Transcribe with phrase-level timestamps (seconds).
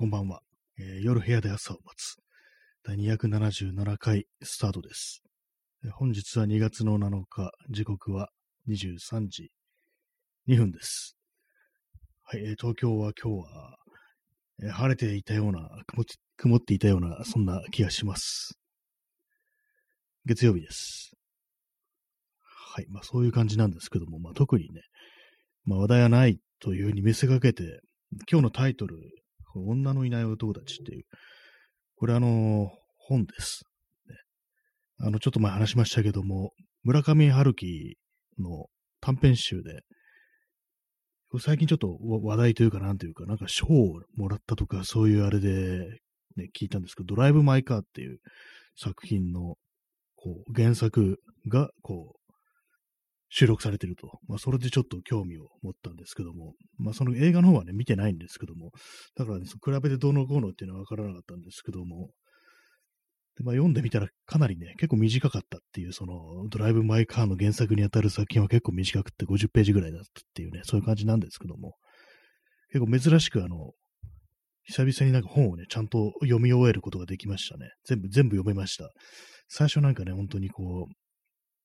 [0.00, 0.40] こんばんは、
[0.78, 2.16] えー夜部屋で朝を待つ。
[2.82, 5.22] 第277回スタートです。
[5.92, 8.30] 本日は2月の7日、時刻は
[8.66, 9.52] 23時
[10.48, 11.18] 2分です。
[12.22, 13.76] はい、えー東京は今日は、
[14.62, 18.58] えー晴れていたような曇って、曇っていたような、そんな気がします。
[20.24, 21.12] 月曜日です。
[22.38, 24.80] はい、まあそういう感じなんですけども、まあ特にね、
[25.66, 27.82] まあ話題はないというふうに見せかけて、
[28.32, 28.96] 今日のタイトル、
[29.54, 31.04] 女のいない男たちっていう、
[31.96, 33.64] これあの、本です。
[34.98, 37.96] あの、ちょっと前話しましたけども、村上春樹
[38.38, 38.66] の
[39.00, 39.82] 短編集で、
[41.38, 46.00] 最近ちょっと話題というかなんというか、なんか賞をもらったとか、そういうあれで、
[46.36, 48.18] ね、聞いたんですけど、ドライブ・マイ・カーっていう
[48.76, 49.56] 作品の、
[50.16, 52.19] こう、原作が、こう、
[53.30, 54.18] 収録されてると。
[54.28, 58.72] まあ、それでちょっと興味を持ったんですけども、まあ、その映画の方はね、見てないんですけども、
[59.16, 62.10] だからね、その比べてどうのこうのっていうのはわからなかったんですけども、
[63.36, 71.76] でまあ、読んでみたらかなりね、結構短かったっていう、その、ドライブ・マイ・カーの原作にあたる作品は結構短くて50ページぐらいだったっていうね、そういう感じなんですけども、
[72.72, 73.72] 結構珍しくあの、
[74.64, 77.70] 久々になんか本をね、ちゃんと読み終えることができましたね。
[77.84, 78.90] 全部、全部読めました。
[79.48, 80.92] 最初なんかね、本当にこう、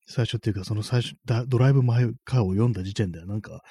[0.06, 1.14] 最初っていうか、その最初、
[1.48, 3.62] ドライブ・マイ・カーを読んだ時点ではなんか、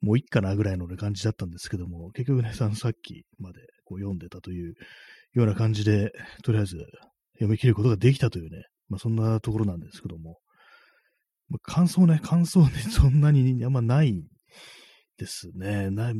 [0.00, 4.74] もういいかなぐらいのね感じだったんですけども、結局ね、ささっきまでこう読んでたという
[5.32, 6.12] ような感じで、
[6.42, 6.76] とりあえず
[7.34, 10.38] 読み切ることができたというね、まあそんなところなんですけども、
[11.48, 14.24] まあ、感想ね、感想ね、 そんなにあんまない
[15.18, 15.90] ですね。
[15.90, 16.12] な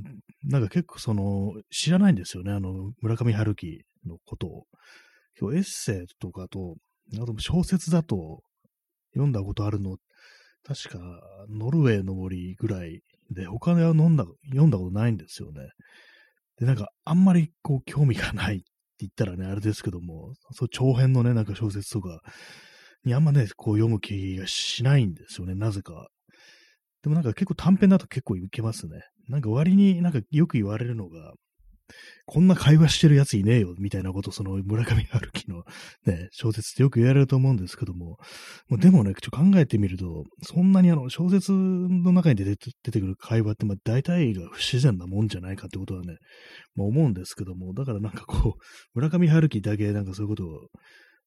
[0.44, 4.66] なんか結構その、知らないんですよね、あの、村上春樹のことを。
[5.38, 6.76] 今日エッセイとかと、
[7.20, 8.42] あと小説だと
[9.16, 9.96] 読んだことあるの、
[10.62, 10.98] 確か、
[11.48, 13.00] ノルウェーの森ぐらい
[13.30, 15.68] で、他では飲んだ、読んだことないんですよね。
[16.58, 18.64] で、なんか、あんまりこう、興味がないって
[19.00, 22.20] 言ったらね、あれですけども、そう、長編のね、なんか小説とか
[23.04, 26.08] にあんまね、こう読む気がしないんですよね、なぜか。
[27.02, 29.00] でもなんか結構短編だと結構いけますね。
[29.28, 31.34] なんか割になんかよく言われるのが、
[32.26, 35.62] こんな会話してるやついねえよ、みたいなこと、その村上春樹の
[36.04, 38.18] ね、小説ってよく言われると思うんですけども、
[38.68, 46.16] もうでもね、ちょっと考えてみると、そんなにあの、小説の中に出て出てくる会話って、まあ大体が不自然なもんじゃないかってことはね、
[46.74, 48.60] まあ思うんですけども、だからなんかこう、
[48.94, 50.68] 村上春樹だけなんかそういうことを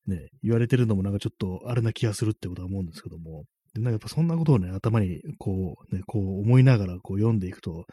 [0.07, 7.85] ね、言われてるのもなんかちょっとあれな気がするってことは思うんですけども、でなんかやっぱそんなことをね、頭にこう、ね、こう思いながらこう読んでいくと、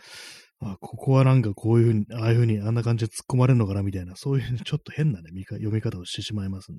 [0.61, 6.79] あ、ここはなんかこういうふうに、ああいうふうにあんな感じで突っ込まれるのかなみたいな、そういう ちょっと変なね、読み方をしてしまいますね。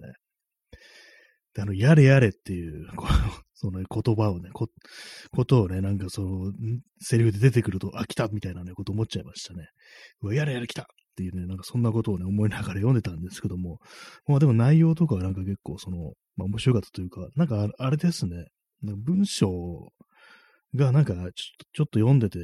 [1.53, 4.67] で、あの、やれやれっていう、 こうその言葉をね、こ、
[5.31, 6.53] ことをね、なんかその、
[6.99, 9.67] セリフで出てくると、あ、来たみたいなね、こと思っちゃいましたね。
[10.21, 10.85] うわ、やれやれ来たっ
[11.15, 13.79] ていうね、なんかそんなことをね、思いながら読んでたんですけども、
[14.27, 18.45] まあでも内容とかはなんか結構その、まあ面白かったというか、なんかあれですね、
[18.83, 19.91] 文章
[20.75, 22.39] がなんかちょっと読んでて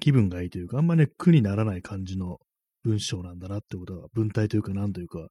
[0.00, 2.38] 気分がいいというか、あんまね、苦にならない感じの
[2.84, 5.28] 文章なんだなってことは、文体というかなんというか、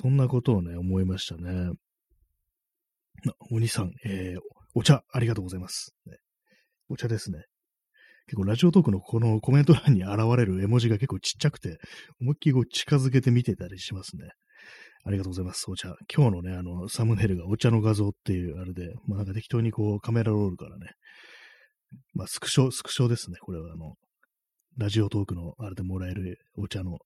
[0.00, 1.70] そんなことをね、思いましたね。
[3.50, 4.40] お兄さん、えー、
[4.74, 5.94] お茶、ありがとうございます。
[6.06, 6.16] ね
[6.88, 7.44] お茶ですね。
[8.26, 11.78] 結構ラジオトークのこのコメント欄に現れる絵文字が結構ちっちゃくて、
[12.20, 14.30] 思いっきりこう近づけて見てたりしますね。
[15.04, 15.70] ありがとうございます。
[15.70, 15.94] お茶。
[16.14, 20.92] 今日のね、あの、サムネイルがお茶の画像っていうあれで、まあなんか適当にこうカメラロールからね、
[22.14, 23.36] まあスクショ、スクショですね。
[23.40, 23.94] これはあの、
[24.76, 26.98] ラジオトークのあれでもらえるお茶の、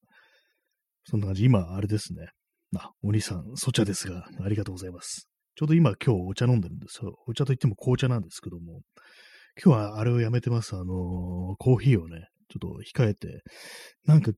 [1.05, 1.45] そんな感じ。
[1.45, 2.29] 今、あれですね。
[2.77, 5.29] あ、お兄さん、そ茶ですが、ありがとうございます。
[5.57, 7.17] ちょうど今今日お茶飲んでるんですよ。
[7.27, 8.83] お茶といっても紅茶なんですけども、
[9.63, 10.75] 今日はあれをやめてます。
[10.75, 10.87] あのー
[11.59, 13.43] コーヒーをね、ちょっと控えて、
[14.05, 14.33] なんか、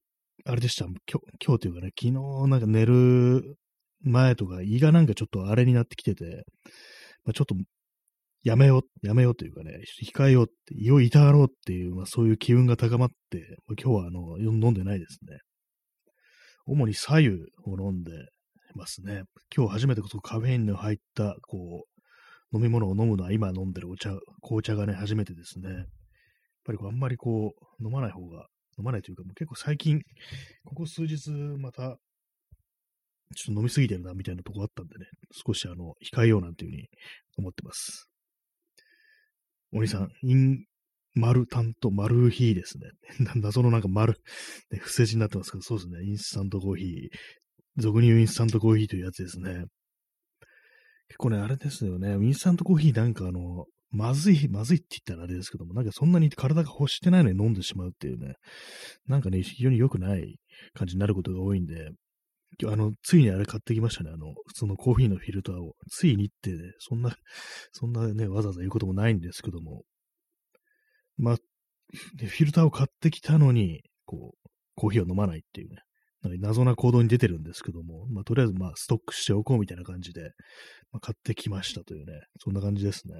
[0.44, 0.84] あれでした。
[0.84, 2.12] 今日、今日というかね、昨日
[2.48, 3.56] なんか寝る
[4.02, 6.44] 前とか胃がなんかちょっとあれになってきてて、
[7.24, 7.56] まあ、ちょっと
[8.46, 15.38] やめよう、やめようというかね、控えようって、胃を痛がろうっていう、まあ、そういう機運が高まって、ま今日はあの、飲んでないですね。
[16.64, 17.30] 主に左右
[17.64, 18.12] を飲んで
[18.76, 19.22] ますね。
[19.52, 21.86] 今日初めてこそカフェインの入った、こ
[22.52, 25.68] う、飲み物を飲むのは今飲んでるお茶、紅茶がね、初めてですね。
[25.68, 25.84] やっ
[26.66, 28.46] ぱりこうあんまりこう、飲まない方が、
[28.78, 30.00] 飲まないというか、もう結構最近、
[30.64, 31.96] ここ数日また、
[33.34, 35.06] ちょっと飲みすぎてるな、みたいなとこあったんでね、
[35.44, 36.88] 少しあの、控えようなんていうふうに
[37.38, 38.08] 思ってます。
[39.72, 40.64] お兄さん、イン、
[41.14, 42.90] マルタント、マルヒーですね。
[43.36, 44.14] 謎のなんか丸、
[44.70, 46.04] ね、不正字になってますけど、そうですね。
[46.04, 47.08] インスタントコーヒー。
[47.78, 49.64] 俗に言うインスタントコーヒーというやつですね。
[51.08, 52.12] 結構ね、あれですよね。
[52.12, 58.34] インスタントコーヒーなんかあの、まずい、まずいって言ったらあれですけども、なんかそんなに体が欲してないのに飲んでしまうっていうね、
[59.06, 60.38] なんかね、非常に良くない
[60.74, 61.90] 感じになることが多いんで、
[62.64, 64.10] あの、ついにあれ買ってきましたね。
[64.12, 65.74] あの、普通のコーヒーのフィルターを。
[65.90, 67.14] ついにってね、そんな、
[67.72, 69.82] そんなね、わざわざ言うこともないんですけども。
[71.18, 75.76] まあ、フィルターを買ってきたのに、こう、コーヒーを飲まないっていうね。
[76.22, 80.32] なんか謎な行動に出てるんですけども、まあ、とりあえず、まあ、ストックしておこうみたいな感じで、
[80.92, 83.14] まあ、買ってきましたというね、そんな感じですね。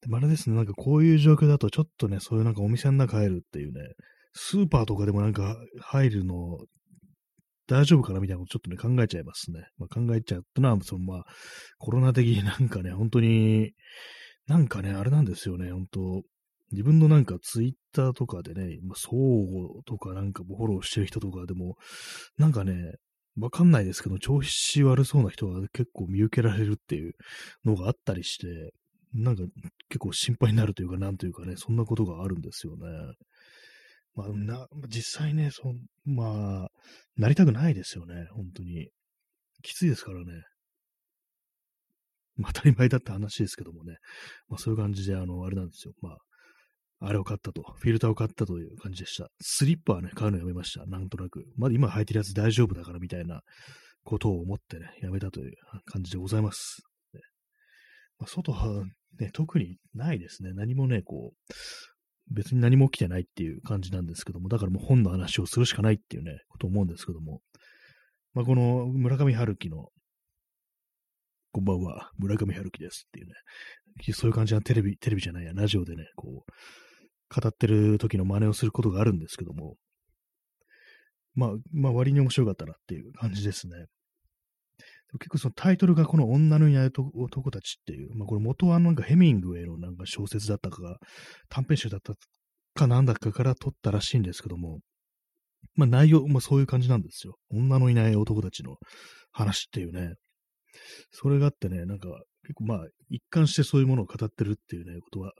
[0.00, 3.80] でもあれですね、なんかこういう状況だと、ちょっとね、そういうなんかお店の中入るっていうね、
[4.34, 6.58] スーパーとかでもなんか入るの
[7.72, 9.66] 大丈夫かなみたいなことちょっとね、考えちゃいますね。
[9.78, 11.24] まあ、考えちゃってのは、そのまあ、
[11.78, 13.72] コロナ的になんかね、本当に、
[14.46, 16.22] なんかね、あれなんですよね、本当
[16.72, 21.76] 自分のなんかツイッターとかでね、まあ、相互とかなんかフォローしてる人とかでも、
[22.38, 22.94] なんかね、
[23.38, 27.14] わかんないですけど、調子悪そうな人が結構見受けられるっていう
[27.64, 28.72] のがあったりして、
[29.14, 29.42] なんか
[29.88, 32.86] 結構心配になるというか、なんというかね、そんなことがあるんですよね。
[34.14, 35.62] まあ、な、実際ね、そ
[36.04, 36.68] まあ、
[37.16, 38.90] なりたくないですよね、本当に。
[39.62, 40.42] きついですからね。
[42.36, 43.96] まあ、当たり前だった話ですけどもね。
[44.48, 45.94] まあ、そういう感じで、あの、あれなんですよ。
[46.00, 46.18] まあ、
[47.04, 47.62] あれを買ったと。
[47.78, 49.28] フィルターを買ったという感じでした。
[49.40, 50.86] スリッパはね、買うのやめました。
[50.86, 51.44] なんとなく。
[51.56, 53.40] まだ今履いてるやつ大丈夫だからみたいな
[54.04, 55.52] ことを思ってね、やめたという
[55.86, 56.82] 感じでございます。
[57.12, 57.20] ね
[58.18, 58.84] まあ、外は
[59.18, 60.52] ね、特にないですね。
[60.54, 61.52] 何もね、こう、
[62.30, 67.40] 別に何も起きてないっていう感じなんですけども、だからもう本の話をするしかないっていうね、こと思うんですけども、
[68.34, 69.88] まあ、この村上春樹の、
[71.52, 73.32] こんばんは、村上春樹ですっていうね、
[74.14, 79.76] そういう感じのテレビ、テレビじゃないや、ラジオでね、こう、語ってる時の真似をすることがあるんですけども、
[81.34, 83.86] まあ、まあ割に面白かったなっていう感じですね。
[85.18, 90.96] 結構そのタイトルがこの女のいない男たちっていう、まあこれ元はなんかヘミングウェイのなんか小説だったか、
[91.48, 92.14] 短編集だった
[92.74, 94.80] かなんだかから撮ったらしいんですけども、
[95.74, 97.34] まあ内容、まあそういう感じなんですよ。
[97.50, 98.76] 女のいない男たちの
[99.32, 100.14] 話っていうね。
[101.10, 102.08] それがあってね、なんか
[102.44, 105.32] 結構まあ一貫してそういうものを語ってるっていうね、ことは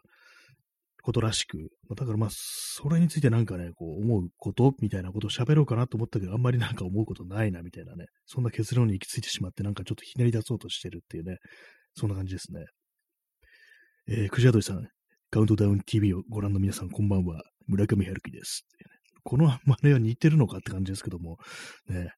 [1.02, 11.38] ことらしく、だからまあ、それについてなんかね、こう思うことみたいなことを喋ろうかなと思ったけど、あんまりなんか思うことないなみたいなね、そんな結論に行き着いてしまって、なんかちょっとひねり出そうとしてるっていうね、
[11.94, 12.64] そんな感じですね。
[14.08, 14.88] えー、くじあどりさん、
[15.30, 17.42] カウントダウン TV をご覧の皆さん、こんばんは。
[17.66, 18.66] 村上春樹です、
[19.24, 21.38] この真似は似てるのかって感じですけども、
[21.88, 22.10] ね、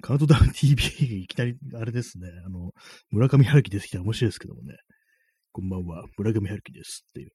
[0.00, 2.72] カウントダウン TV いきなり、あれですね、あの、
[3.10, 4.74] 村上春樹出てきたら面白いですけどもね、
[5.52, 7.30] こんばんは、村上春樹ですっていう。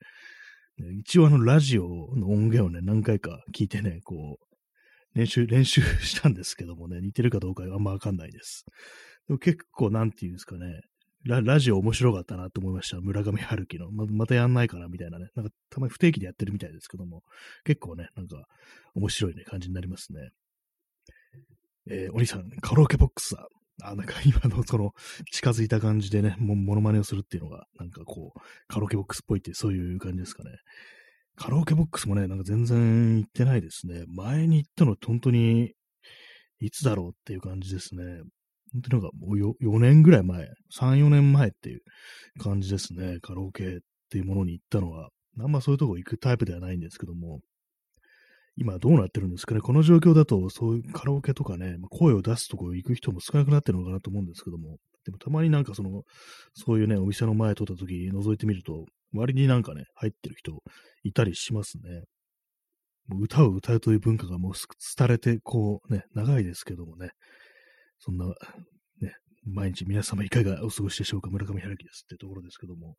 [0.99, 8.65] 一応あのラジオの音源をね、何回か聞いてね、こう、練習、練習したんですけどもね、似てるかどうかあんまわかんないです。
[9.27, 10.81] でも結構なんていうんですかね、
[11.25, 13.01] ララジオ面白かったなと思いました。
[13.01, 13.91] 村上春樹の。
[13.91, 15.27] ままたやんないかなみたいなね。
[15.35, 17.23] なんかたまに不定期でやってるみたいですけども、
[17.65, 18.45] 結構ね、なんか
[18.93, 20.29] 面白いね、感じになりますね。
[21.89, 23.45] えー、お兄さん、カラオケボックスさん
[23.83, 24.93] あ、なんか今のその
[25.31, 30.51] 近づいた感じでね、もモノマネをするっていうのが、なんかこう、カラオケボックスっぽいってそういう感じですかね。
[31.35, 34.05] カラオケボックスもね、なんか全然行ってないですね。
[34.07, 35.73] 前に行ったの本当に、
[36.59, 38.03] いつだろうっていう感じですね。
[38.73, 41.81] 本当になんかもう 4, 4年ぐらい前、3、4年前っていう
[42.39, 43.19] 感じですね。
[43.21, 45.09] カラオケっていうものに行ったのは。
[45.39, 47.41] あんまそういうとこ行くタイプではないんですけども、
[48.57, 49.61] 今どうなってるんですかね？
[49.61, 56.01] この状況だと、そういうカラオケとかね、ま声を出すところ行く人も少なくなってるのかなと思うんですけども、でもたまになんかその、
[56.53, 60.51] そういうね、お店の前通った時覗いてみると、割になんかね、入ってる人
[61.03, 62.01] いたりしますね。
[63.07, 64.51] もう歌を歌うという文化がもう
[64.97, 67.11] 廃れて、こうね、長いですけどもね、
[67.99, 69.13] そんな、ね、
[69.45, 71.29] 毎日皆様いかがお過ごしでしょうか？
[71.29, 72.95] 村上春樹ですってところですけども、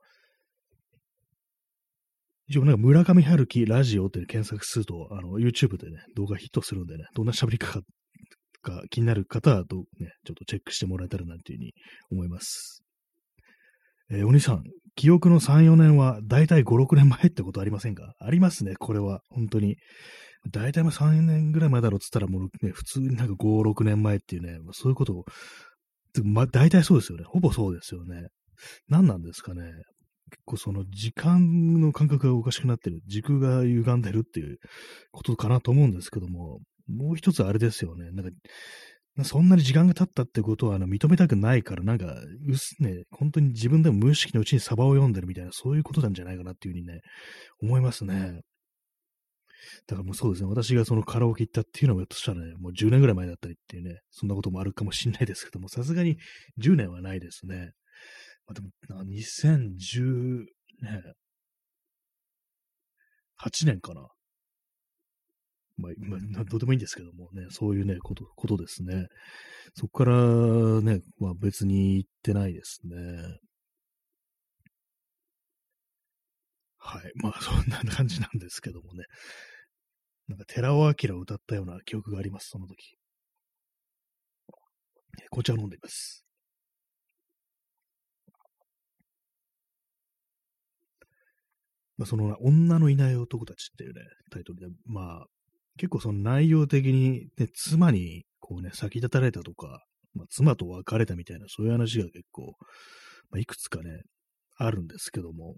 [2.48, 7.80] 一応なんか村上春樹ラジオって検索すると、あの、YouTube でね、動画ヒットするんでね、どんな喋り方
[8.62, 11.72] か気になる方はど、ね、ちょっとチェックしてもらえたらなというふうに
[12.10, 12.82] 思います。
[14.10, 14.62] えー、お兄さん、
[14.96, 18.14] 記憶の3、4年はだいたい5、6年前ってことありませんか？
[18.18, 19.20] ありますね、これは。
[19.30, 19.76] 本当に。
[20.50, 25.24] だいたい3、4年ぐらい前だろうっつったらもうね、普通になんか5、6年前っていうね、そういうことを、
[26.24, 27.24] まあ、大体そうですよね。
[27.26, 28.28] ほぼそうですよね。
[28.88, 29.62] 何なんですかね。
[30.28, 34.58] 結構その時間の感覚がおかしくなってる、時空が歪んでるっていう
[35.12, 38.10] ことかなと思うんですけども、もう一つあれですよね。
[38.12, 38.32] なんか、
[39.24, 42.14] そんなに時間が経ったってことはあの認めたくないから、なんか、
[42.48, 47.00] うすね、本当に自分でも無意識のうちにサバを読んでるみたいな、そういうことなんじゃないかなっていうふうにね、
[47.60, 48.40] 思いますね。
[49.86, 56.16] だからもうそうですね、私がそのカラオケ行ったっていうのも、ひょっとしたらね、もう10年ぐらい前だったりっていうね、そんなこともあるかもしれないですけども、さすがに
[56.62, 57.72] 10年はないですね。
[58.48, 58.70] まあ、でも、
[59.04, 60.46] 2010
[60.80, 61.02] ね
[63.38, 64.08] 8年かな。
[65.76, 65.92] まあ、
[66.32, 69.06] まあ、どうでもいいんですけどもね、そういうね、こと、ことですね。
[69.74, 70.16] そこから
[70.80, 72.96] ね、まあ別に行ってないですね。
[76.78, 77.12] はい。
[77.22, 79.04] まあそんな感じなんですけどもね。
[80.26, 82.96] なんか寺尾明を歌ったような記憶があります、その時。
[85.30, 86.27] 紅茶を飲んでいます。
[91.98, 94.00] まあ、その、女のいない男たちっていうね、
[94.30, 95.26] タイトルで、まあ、
[95.76, 102.54] 結構その内容的に、ね、妻にこうね、先立たれたとか、まあ、妻と別れたみたいな、そういう話が結構、
[103.30, 104.02] まあ、いくつかね、
[104.56, 105.56] あるんですけども、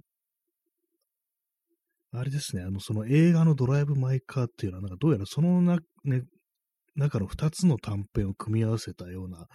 [2.13, 6.23] あれですね、あの、その映画のドライブ・マイ・カーっていうのは、なんかどうやらそのな、ね、
[6.97, 9.47] 中の2つの短編を組み合わせたような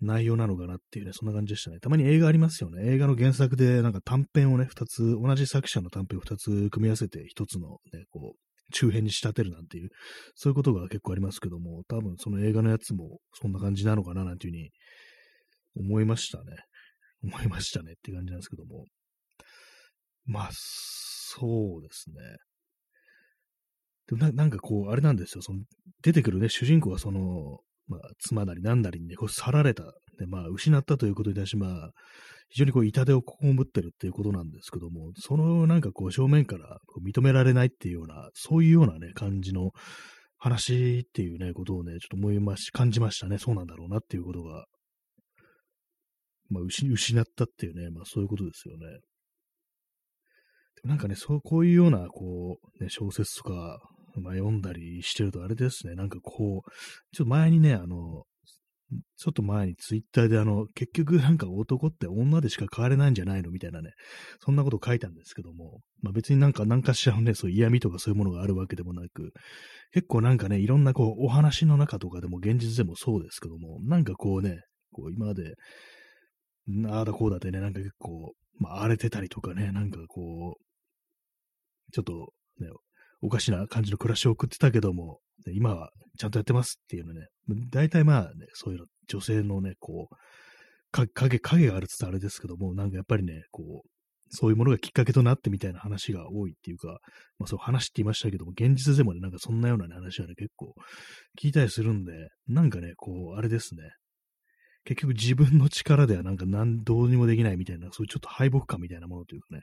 [0.00, 1.80] 内容なのかなっていうね、そんな感じでしたね。
[1.80, 2.92] たまに映画ありますよね。
[2.92, 9.90] 映画の原作でなんか短編をね、2つ、同じ作者の短編を2つ組み合わせて1つのね、こう、中編に仕立てるなんていう、
[10.34, 14.70] そういうことが結構ありますけども、多分その映画のやつもそんな感じなのかななんていうふうに
[15.88, 16.56] 思いましたね。
[17.22, 18.84] 思いましたねって感じなんですけども。
[20.24, 22.14] まあ、そうですね。
[24.06, 25.42] でもななんかこう、あれなんですよ。
[25.42, 25.60] その
[26.02, 29.84] 出てくるね、主人公はその、まあ、妻なり何なりにね、こう去られた、
[30.18, 31.90] で、まあ、失ったということに対し、まあ、
[32.50, 39.72] 非常にこう、痛手を被ってるっていうことなんですけども、そのなんかこう、正面から認められないっていうような、そういうようなね、感じの
[40.38, 43.38] 話っていうね、ことをね、ちょっと思いまし、感じましたね。
[43.38, 44.66] そうなんだろうなっていうことが。
[46.50, 48.86] まあ、失ったっていうね、まあ、そういうことですよね。
[50.84, 53.78] なんかね、そう、こういうような、こう、ね、小説とか、
[54.20, 56.70] まあ、読んだりしてるとあれですね、なんかこう、
[57.14, 58.24] ちょっと前にね、あの、
[59.16, 63.90] ちょっと前にツイッターであの、結局なんか男って女でしか変われないんじゃないのみたいなね、
[64.42, 69.32] そんなこと書いたんですけども、まあ別になんか何かしらのね、そう嫌味とかそういうものがあるわけでもなく、
[69.92, 74.60] 結構なんかね、いろんなこう、お話の中とかでも現実でもそうですけども、なんかこうね、
[74.92, 75.54] こう今まで、
[76.90, 82.68] ああだこうだってね、なんか結構、まあ荒れてたりとかね、なんかこう、ちょっとね、
[83.20, 85.20] おかしな感じの暮らしを送ってたけども、
[85.52, 87.26] 今はちゃんとやってますっていうのね、
[87.70, 90.16] 大体まあね、そういうの、女性のね、こう、
[91.14, 93.88] 影、影があるって言ったらあれですけども、なんかやっぱりね、こう、
[94.30, 96.98] そういうものがきっかけとなってみたいな話が多いっていうか、
[97.38, 100.74] まあそう話って言いましたけども、現実でもね、なんかそんなような、ね、話はね、結構
[101.40, 102.12] 聞いたりするんで、
[102.46, 103.82] なんかね、こう、あれですね、
[104.88, 109.60] 結局自分の力ではなんか何どうにもできないみたいな、そういうちょっと敗北感みたいなものというかね、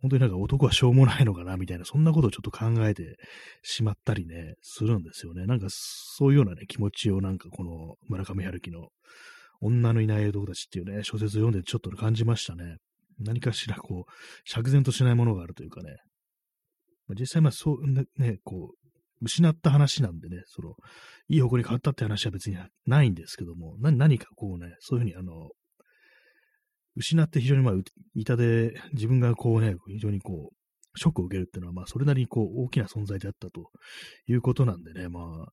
[0.00, 3.18] 本当になんか男はしょうもないのかなみたいな、そんなことをちょっと考えて
[3.62, 5.44] しまったりね、するんですよね。
[5.44, 8.88] なんかそういうようなね、気持ちをなんかこの村上春樹の
[9.60, 12.78] 女のいない男たちっていうね、小説を読んでちょっと感じましたね。
[13.18, 14.12] 何かしらこう、
[14.46, 15.98] 釈然としないものがあるというかね。
[17.10, 17.78] 実際まあそう
[18.16, 18.83] ね、こう、
[19.24, 20.74] 失った話なんでね、その、
[21.28, 25.50] いい方向に変わったって話は別にないんですけども、何かこうね、そういうふうにあの、
[26.96, 27.74] 失って非常にまあ、
[28.14, 33.70] 痛で自分がこうね、非常にこう、ショックを受けるっていうのは、まあ、それなりにこう、大きな存在であったと
[34.28, 35.52] いうことなんでね、まあ、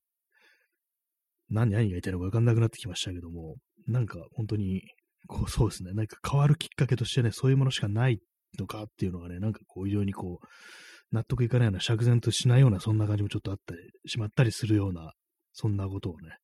[1.50, 3.56] 何、何が言いたいのか分かんなくなってきましたけども、
[3.88, 4.82] なんか本当に、
[5.26, 8.20] こう、そうですね、なんか変わるきっかけとしてね、そういうものしかない
[8.58, 10.46] のかっていうのがね、なんかこう、非常にこう、
[11.12, 15.12] 納得いかないような、釈然としないような、そんな感じもちょっとあったりしまったりするような、
[15.52, 16.36] そんなことをね、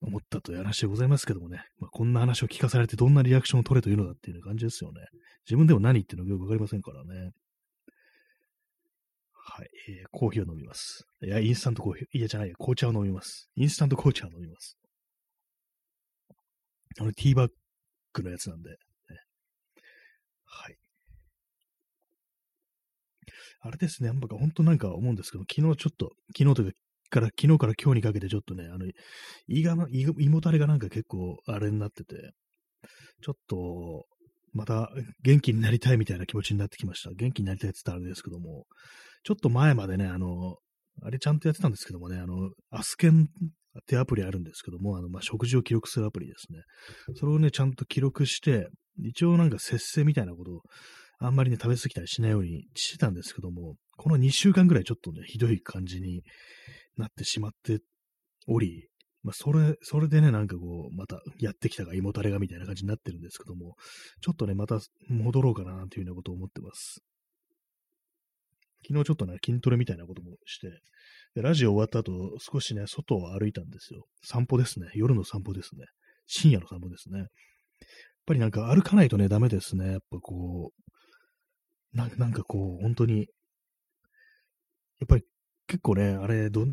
[0.00, 5.02] 思ったという話でございますけどもね、まあ、こんな話を聞かされてどんなリアクションを取れというのだっていう感じですよね。
[5.46, 7.32] 自分でも何言ってるのかよくわかりませんからね。
[9.34, 11.04] はい、えー、コーヒーを飲みます。
[11.22, 13.50] いや、インスタントコーヒー、いやじゃない、紅茶を飲みます。
[13.56, 14.78] インスタント紅茶を飲みます。
[16.98, 17.50] あの、ティーバッ
[18.12, 18.78] グのやつなんで、
[20.50, 20.76] はい。
[23.60, 26.78] あれですね、なんか本当なんか思うんですけど、昨日ちょっと、昨日というか、
[27.10, 28.86] から、昨日から今日にかけてちょっとね、あの、
[29.48, 32.32] 胃が、胃もたれがなんか結構あれになってて、
[33.22, 34.06] ちょっと、
[34.52, 34.90] また
[35.22, 37.10] 元気になりたいみたいな気持ちになってきました。
[37.10, 38.64] 元気になりたいって言ったらあれですけども、
[39.22, 40.56] ちょっと前までね、あの、
[41.02, 43.28] あれちゃんとやってたんですけどもね、あの、アスケン
[43.78, 46.62] ってアプリあるんですけども、あの、まあ、食事を記録するアプリですね。
[47.16, 50.62] それをね、ちゃんと記録して、一応なんか節制みたいなことを
[51.22, 56.22] あんまりね、食べ過ぎたりしないようにしてたんですけども、この2週間ぐらいちょっとね、ひどい感じに
[56.96, 57.80] なってしまって
[58.48, 58.88] おり、
[59.22, 63.76] まあ、それ、それでね、なんかこう、またやってきたが胃もたれがみたいな感じになってるんですけども、
[64.22, 67.02] ちょっとね、また戻ろうかな、というようなことを思ってます。
[68.86, 70.70] 昨日ちょっとね、筋トレみたいなこともして、
[71.34, 74.06] でラジオ終わった後、少しね、外を歩いたんですよ。
[74.22, 74.88] 散歩ですね。
[74.94, 75.84] 夜の散歩ですね。
[76.26, 77.18] 深夜の散歩ですね。
[77.18, 77.28] やっ
[78.24, 79.92] ぱりなんか歩かないとね、ダメですね。
[79.92, 80.90] やっぱこう、
[81.92, 83.20] ななんかこう、本当に、
[85.00, 85.24] やっぱり
[85.66, 86.66] 結構ね、あれ、ど、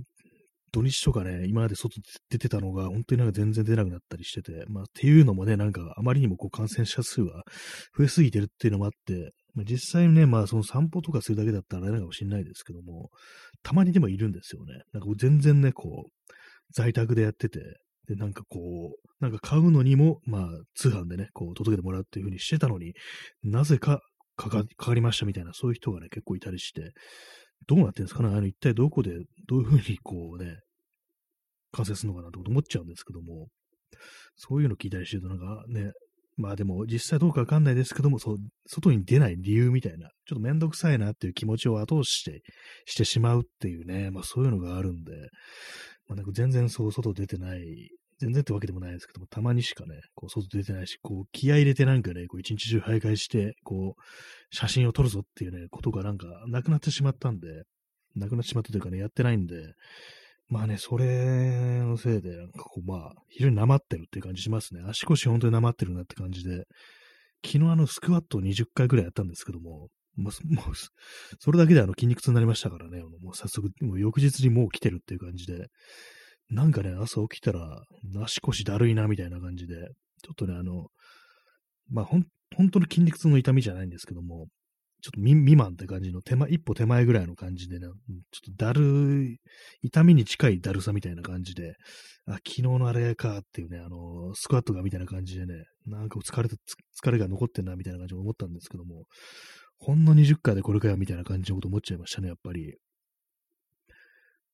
[0.71, 7.43] 土日とかね、今まで外出てたのが、本当になんか全然出なくなったりしてて、まあ、っていうのもね、なんかあまりにもこう感染者数が
[7.97, 13.09] 増えすぎてるっていうのもあって、まあ、実際ね、まあその散歩とかするだけだったらあれなのかもしれないですけども、
[13.63, 14.81] たまにでもいるんですよね。
[14.93, 16.33] なんか全然ね、こう、
[16.73, 17.59] 在宅でやってて、
[18.07, 22.93] で、なんかこう、なんか買うのにも、まあ、通販でね、こう、届けてもらうっていう風にしてたのに、
[23.43, 23.99] なぜか
[24.37, 26.91] かかかかりましたみたいな、そういう人がね、結構いたりして、
[27.67, 28.29] どうなってんですかね？
[28.29, 29.11] あの、一体どこで、
[29.47, 30.59] どういう風にこうね、
[31.71, 33.47] 感染するのかなと思っちゃうんですけども、
[34.35, 35.91] そういうの聞いたりしてるとなんかね、
[36.37, 42.43] まあでも実際どうかわかんないですけども、そう、外に出ない理由みたいな、ちょっとめんどくさいなっていう気持ちを後押しして、
[42.85, 45.13] してしまうっていうね、まあそういうのがあるんで、
[46.07, 47.89] まあなんか全然そう外出てない、
[48.19, 57.63] 全然ってわけでもないですけども、たまにしかね、こう外出てないし、こう気合入れてなんかね、こう一日中徘徊して、こう写真を撮るぞっていうね、ことがなんかなくなってしまったんで、
[58.15, 59.73] なくなってしまったというかね、やってないんで、
[60.49, 64.81] まあね、それのせいで、なんかこう、まあ、非常になまってるっていう感じしますね。
[64.87, 66.65] 足腰本当になまってるなって感じで、
[67.45, 70.75] 昨日あのスクワットを20回ぐらいやったんですけども、もう、もう
[71.39, 75.67] それだけであの筋肉痛になりましたからね、もう早速、もう翌日にもう来てるっていう感じで、
[76.49, 77.83] なんかね、朝起きたら、
[78.23, 79.75] 足腰だるいなみたいな感じで、
[80.23, 80.87] ちょっとね、あの、
[81.89, 82.25] まあ、ほん、
[82.55, 84.47] 本当の筋肉痛の痛みじゃないんですけども、
[85.01, 89.37] ちょっと未満って感じの手間、一歩手前ぐらいの感じでね、ちょっとだるい、
[89.83, 91.75] 痛みに近いだるさみたいな感じで、
[92.25, 99.03] あ、昨日のあれかっていうね、あの、スクワットがみたいな感じでね、なんか疲れた、疲れが残ってんなみたいな感じで思ったんですけども、
[99.77, 102.75] ほんの20回でこれかよみたいな感じのこと思っちゃいましたね、やっぱり。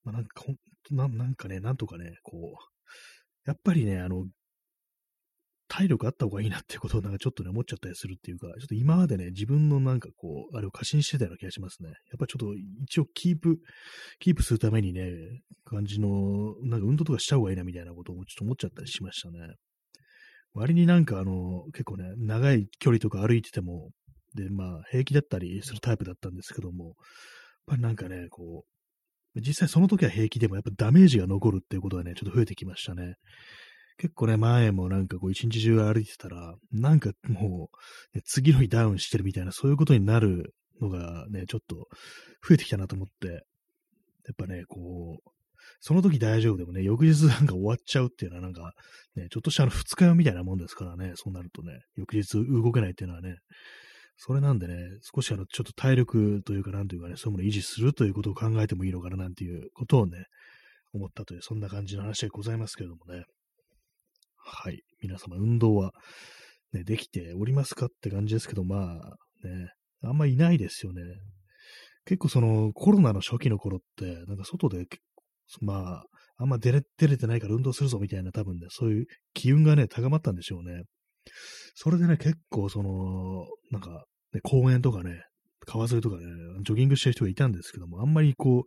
[0.04, 0.44] まあ、なんか
[0.92, 4.26] な、なんかね、なんとかね、こう、やっぱりね、あの、
[5.68, 11.90] 体力あった方がいいなっていうことを なんかちょっとね、思っちゃったりするっていうか、ちょっと今までね、自分のなんかこう、あれを過信してたような気がしますね。
[11.90, 13.60] やっぱちょっと一応キープ、
[14.20, 15.12] キープするためにね、
[15.66, 19.56] 感じの、なんか運動とかした方がいいなみたいなことをちょっと思っちゃったりしましたね。
[20.54, 23.90] 割になんかあの、結構ね、長い距離とか歩いてても、
[24.36, 26.96] で、まあ、平気だったりするタイプだったんですけども、やっ
[27.68, 28.74] ぱりなんかね、こう、
[29.36, 33.16] 実際その時は平気でもやっぱダメージが残るっていうことがね、ちょっと増えてきましたね。
[33.98, 37.70] 結構ね、前もなんかこう一日中歩いてたら、なんかも
[38.14, 41.88] う、ね、次の日ダウンしてるみたいな、そういうことになるのがね、ちょっと
[42.48, 45.30] 増えてきたなと思って、やっぱね、こう、
[45.80, 48.74] その時大丈夫でもね、翌日なんか終わっちゃうっていうのはなんか、
[49.16, 53.38] ね、ちょっとしたあの二日酔みたいなもんですからね、そうなるとね、翌日動けないっていうのはね、
[54.18, 60.26] それなんでね、少しあの、ちょっと体力というか、なんというかね、そういうものを維持するということを考えてもいいのかななんていうことをね、
[60.94, 63.24] 思ったという、そんな感じの話でございますけれどもね。
[64.38, 64.82] はい。
[65.02, 65.92] 皆様、運動は、
[66.74, 69.70] ね、できておりますかって感じですけど、まあ、ね、
[70.04, 71.02] あんまいないですよね。
[72.06, 74.86] 結構そのコロナの初期の頃って、なんか外で、
[75.62, 76.06] まあ、
[76.38, 80.84] あんま出れ出れてないから運動するぞみたいな多分ね、そういう機運がね、高まったんでしょうね。
[81.76, 85.24] それでね、結構その、なんか、ね、公園とかね、
[85.66, 86.24] 川沿いとかね、
[86.64, 88.66] ジョギングしてる人がいたんですけども、あんまりこ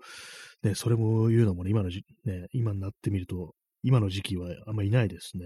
[0.62, 5.45] う、ね、それも言うのもね、今のじ、ね、今になってみると、今の時期はあんまりいないですね。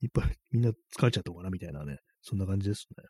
[0.00, 3.04] いっぱいみんな疲れちゃったのかなみたいなね、そんな感じですね。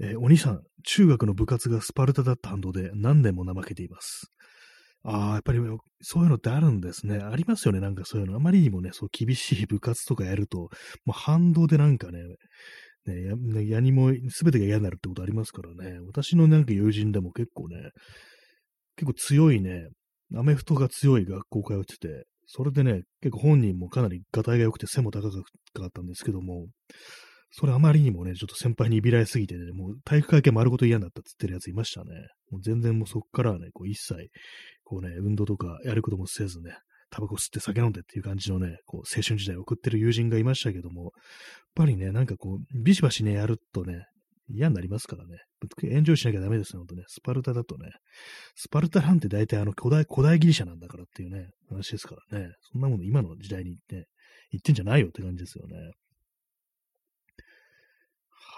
[0.00, 4.26] えー、お兄さん、中学の部活がスパルタだった反動で何年も怠けています。
[5.04, 5.60] ああ、やっぱり
[6.00, 7.18] そういうのってあるんですね。
[7.18, 8.36] ありますよね、なんかそういうの。
[8.36, 10.68] あまりにもね、そう厳しい部活とかやると、も
[11.08, 12.20] う反動でなんかね、
[13.06, 15.98] ね、やねやにも全てが嫌になるってことありますからね。
[16.06, 17.90] 私のなんか友人でも結構ね、
[18.96, 19.88] 結構強いね、
[20.34, 26.66] アメフトが強い学校通ってて、それでね、結構本人もかなりガタイが良くて背も高かったんですけども、
[27.56, 32.10] それあまりにもね、ちょっと先輩にいびられすぎてね、もう体育会系丸ごと嫌になったって言ってるやついましたね。
[32.50, 34.28] もう全然もうそっからはね、こう一切、
[34.84, 36.76] こうね、運動とかやることもせずね、
[37.10, 41.12] タバコ吸って酒飲んでっていう感じのね、こう青春時代を送ってる友人がいましたけども、やっ
[41.74, 44.06] ぱりね、なんかこう、ビシバシね、やるとね、
[44.48, 45.38] 嫌になりますからね。
[45.84, 47.04] エンジョイしなきゃダメですよ、ほんとね。
[47.06, 47.90] スパルタだとね。
[48.54, 52.52] スパルタなんて大体あの古代、古代ギリシャなんだからっていうね、話ですからね。
[52.60, 54.08] そんなもの今の時代に言って、
[54.50, 55.76] 言ってんじゃないよって感じですよね。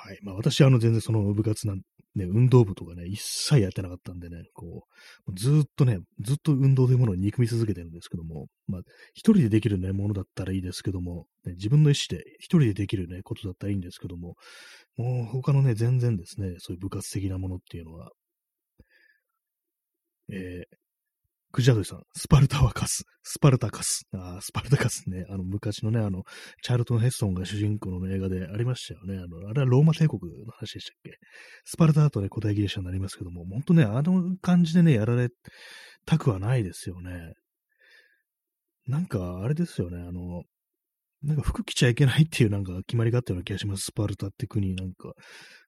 [0.06, 0.18] はい。
[0.22, 1.82] まあ私は、あの全然その部活なん
[2.16, 4.86] ね、運動部とかね、一切やってなかったんでね、こ
[5.26, 8.80] う、ずっとね、ずっと運動というものを憎み続けてるんですけども、まあ、
[9.12, 14.36] 一人でできるね、ものだったらいいですけども、ね、自分の意思で一人でできるね、ことだったらいいんですけども、
[14.96, 18.10] もう他のね、全然ですね、そういう部活的なものっていうのは、
[20.32, 20.76] えー、
[21.56, 24.02] クジャドイさん、スパルタはカス、スパルタカス。
[24.12, 26.22] あスパルタカスね、あの、昔のね、あの、
[26.62, 29.16] チャールトン・ヘッソンが主人公の映画でありましたよね。
[29.16, 31.12] あの、あれはローマ帝国の話でしたっけ？
[31.64, 35.30] スパルタだとね、古代ギリシャになりますけども、本当ね、あの感じでね、やられ
[36.04, 37.32] たくはないですよね。
[38.86, 40.42] なんか、あれですよね、あの、
[41.22, 43.84] なんか服着ちゃいけないっていうなんか決まりがあったような気がします。
[43.84, 45.14] スパルタって国なんか。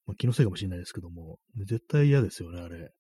[0.05, 1.39] まあ、気のせいかもしれないですけども。
[1.57, 2.91] 絶対嫌ですよね、あれ。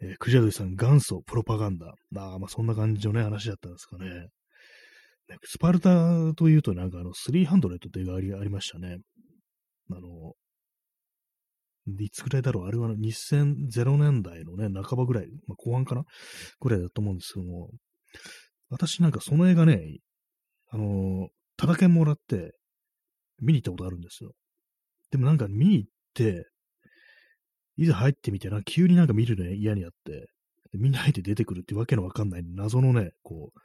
[0.00, 1.94] えー、クジャドイさん、元祖プロパガンダ。
[2.16, 4.06] あ、まあそんな感じのね、話だったんですかね。
[4.06, 4.28] ね
[5.44, 8.98] スパルタというとなんかあの、300って映画ありありましたね。
[9.90, 10.34] あの、
[11.98, 16.04] いつぐらいだろうあれは2000年代のね、半ばぐらい、まあ、後半かな？
[16.60, 17.70] ぐらいだと思うんですけども、
[18.70, 19.98] 私なんかその映画ね、
[20.70, 22.52] あの、タダ券もらって、
[23.40, 24.32] 見に行ったことあるんですよ。
[25.10, 26.46] でもなんか見に行って、
[27.76, 30.28] いざ入ってみて、な急になんか見るの嫌になって、
[30.74, 33.58] みんな入って出てくるってわけのわかんない謎のね、こう、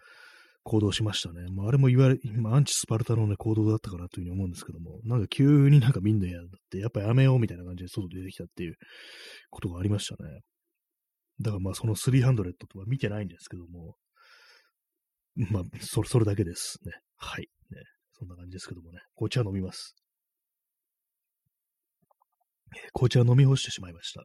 [0.63, 1.48] 行動しましたね。
[1.52, 8.76] まあ、あれも言われ、今、アンチスパルタのね、行動だったかなというふうに思うんですけども、なんか急になんか見んの嫌だって、やっぱやめようみたいな感じで外出てきたっていう
[9.50, 10.41] ことがありましたね。
[11.41, 13.95] だからまあ、その300とは見てないんですけども、
[15.36, 16.91] まあ、それ、それだけですね。
[17.17, 17.48] はい。
[17.72, 17.82] ね。
[18.12, 19.00] そんな感じですけどもね。
[19.15, 19.95] 紅茶飲みます。
[22.94, 24.24] 紅茶飲み干してしまいました。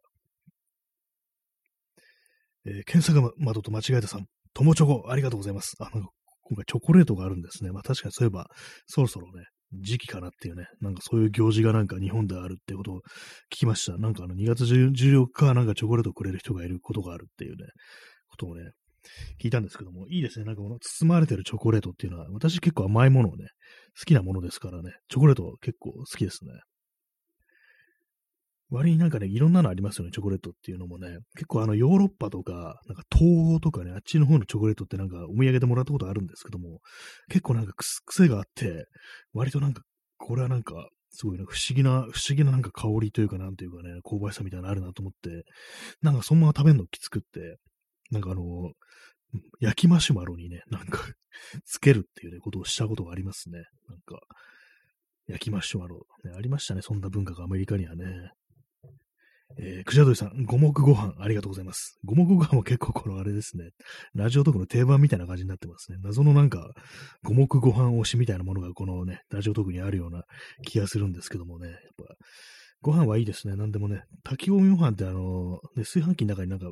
[2.67, 5.75] えー、検索窓と間違えたさん、友チョコ、ありがとうございます。
[5.81, 6.09] あの、
[6.43, 7.73] 今回チョコレートがあるんですね。
[7.73, 8.47] まあ確かにそういえば、
[8.87, 12.97] そろそろね、時期かなっていうね、なんかそういう行事がなんか日本であるってことを
[13.53, 13.99] 聞きました。
[13.99, 17.67] なんかあの2月14日なんかチョコレートくれる人がいることがあるっていうね、
[18.29, 18.71] ことをね、
[19.43, 20.45] 聞いたんですけども、いいですね。
[20.45, 23.47] なんかこの包まれてるチョコレートっていうのは、私結構甘いものをね、
[23.99, 26.53] 好きなものですからね、チョコレート結構好きですね。
[28.70, 31.18] 割になんかね、いろんなのありますよね、チョコレートっていうのもね。
[31.35, 36.81] 結構あのヨーロッパとか、なんか東欧とかね、あっちの方のチョコレートってなんかお土産でもらったことあるんですけども、
[37.29, 37.74] 結構なんか
[38.07, 38.87] 癖があって、
[39.33, 39.83] 割となんか、
[40.16, 45.44] これはなんか、すごいな、不思議な、不思議ななんか香りというかなんというかね、香ばしさみたいなのあるなと思って、
[46.03, 47.59] なんかそのまま食べるのきつくって、
[48.11, 48.72] なんかあの、
[49.61, 51.00] 焼きマシュマロにね、なんか
[51.64, 53.62] つけるっていうね、ことをしたことがありますね。
[53.88, 54.20] なんか、
[55.27, 56.33] 焼きマシュマロ、ね。
[56.37, 58.33] ありましたね、そんな文化がアメリカにはね。
[59.57, 61.99] えー、くじゃどりさん、五目ご飯ありがとうございます。
[62.05, 63.71] 五目ご飯も結構このあれですね。
[64.14, 65.99] ラジオトークの定番みたいな感じになってますね。
[66.03, 66.71] 謎のなんか、
[67.23, 70.25] 五目ご飯推しみたいなものがこのね、ラジオトークにあるような
[70.64, 71.69] 気がするんですけどもね。
[71.69, 72.14] やっぱ、
[72.83, 73.57] ご飯はいいですね。
[73.57, 76.67] なんでもね、炊き込みご飯ってあの、ね、炊飯器の中になんか、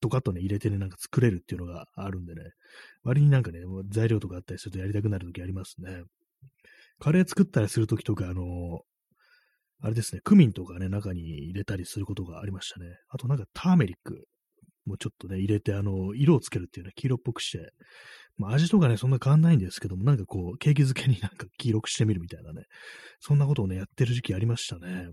[0.00, 2.42] ドカッとね、入れてね、なんか作れるっていうのがあるんでね、
[3.04, 6.02] 割になんかね、材料とかあったりするとやりたくなるときありますね。
[6.98, 8.82] カレー作ったりするときとか、あの、
[9.82, 12.86] あれですね、クミンとかね、中に入れたりすることがありましたね。
[13.08, 14.26] あとなんかターメリック
[14.86, 17.70] もちょっとね、入れて、あの、色をつけるっていうね、黄色っぽくして、
[18.36, 22.64] まあ、味とかね、そんな変わんないんですけども、なんかこう、ケーキ漬けになんか黄色くしてみるみたいなね、
[23.20, 25.08] そんなことをね、やってる時期ありましたね。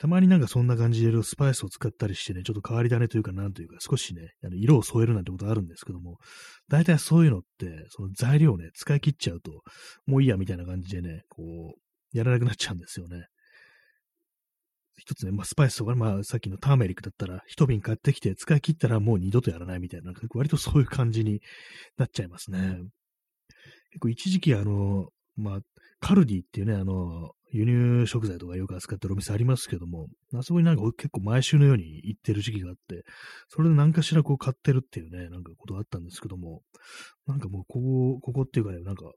[0.00, 6.16] たまになんかそんな感じでスパイスを使ったりしてね、ちょっと変わり種というかなんというか少しね、あの色を添えるなんてことあるんですけども、
[6.68, 9.60] 大体そういうのって、その材料をね、使い切っちゃうと、
[10.06, 11.42] もういいやみたいな感じでね、こ
[11.76, 13.26] う、やらなくなっちゃうんですよね。
[14.96, 21.40] 一つね、まあ、スパイスとか、まあ、さっきのターメリックだったら、一瓶買ってきて使い切ったらもう二度とやらないみたいな、割とそういう感じに
[21.96, 22.80] なっちゃいますね。
[23.92, 25.58] 結構一時期あの、まあ、
[26.00, 33.04] カルディっていうね、あの、輸入食材とかよく扱ってるお店ありますけども、あそこになんか結構毎週のように行ってる時期があって、
[33.48, 36.62] それで何かしらこう買ってるっていうね、なんかことがあったんですけども、
[37.26, 39.10] なんかもうここ、ここっていうかね、なんか、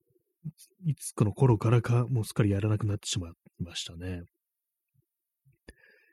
[0.86, 4.24] いつかの頃からか、もうすっかりやらなくなってしまいましたね。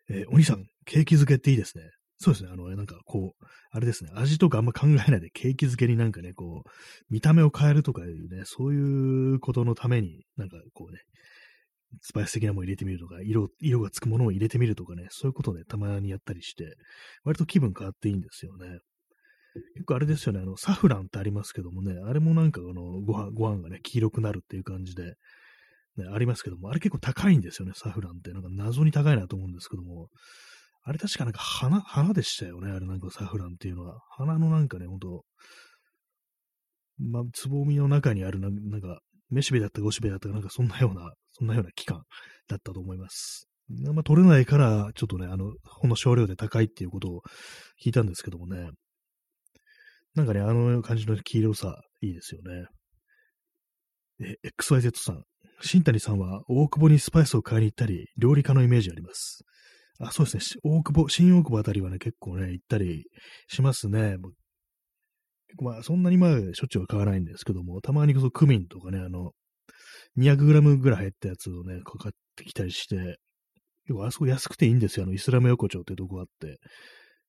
[0.09, 1.85] えー、お兄さん、ケーキ漬けっていいですね。
[2.19, 2.51] そうですね。
[2.53, 4.11] あの、なんかこう、あれですね。
[4.15, 6.71] 味とかあんま考えないでケーキ漬けになんかね、こう、
[7.09, 11.01] 見た目を変えるとかいうね、そういうことのために、なんかこうね、
[12.03, 16.77] スパイス的なものを入れてみるとか、色、色がつくものを入れてみるとかね、そういうことをね、たまにやったりして、
[17.25, 18.81] 割と気分変わっていいんですよね。
[19.75, 25.15] 結構あれですよね、あの、サフランってありますけどもね、あれもなんかあの、ご飯、ご飯がね、黄色くなるっていう感じで、
[25.97, 28.33] ね、ありますけども、あれ結構高いんですよね、サフランって。
[28.33, 30.09] なんか謎に高いなと思うんですけども、
[30.83, 34.01] あれ確かなんか花、花でしたよね、あれなんかサフランっていうのは。
[34.11, 35.25] 花のなんかね、ほんと、
[36.99, 42.03] まあ、つぼみの中にあるな、なんか、めしべだったかおしべだったかなんかそんなような、そんなような期間
[42.49, 43.49] だったと思います。
[43.87, 47.23] あんま取れないから、ちょっとね、あの、ほんの少量で高いっていうことを
[47.85, 48.71] 聞いたんですけどもね。
[50.15, 52.67] なんかね、あの感じの黄色さ、いいですよね。
[54.21, 55.23] え、XYZ さん。
[55.63, 59.45] 新谷さんは大久保にスパイスを買いに行ったり、料理家のイメージあります。
[59.99, 60.61] あ、そうですね。
[60.63, 63.05] 大久保、新大久保あたりはね、結構ね、行ったり
[63.49, 64.17] しますね。
[65.61, 69.33] まあ、そんなにまあ、しょっちゅうは買わないんですけども、たまにこそクミンとかね、あの、
[70.17, 73.19] 200g ぐらい入ったやつをね、かかってきたりして、
[73.87, 75.05] 結構あそこ安くていいんですよ。
[75.05, 76.59] あの、イスラム横丁ってとこあって、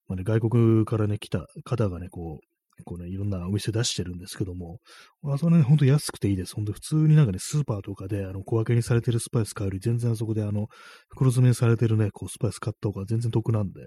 [0.08, 2.51] まあね、外国からね、来た方がね、こう、
[2.84, 4.80] こうね、いろんなお店出してるんですけども、
[5.26, 6.56] あそこね、ほんと安くていいです。
[6.56, 10.68] ほんと普通になんかね、スーパーとかで、あの、小分けにされてるスパイス買うより、全然あそこであの、
[11.10, 13.82] 袋詰めにされてるね、こう、スパイス買った方が全然得なんで、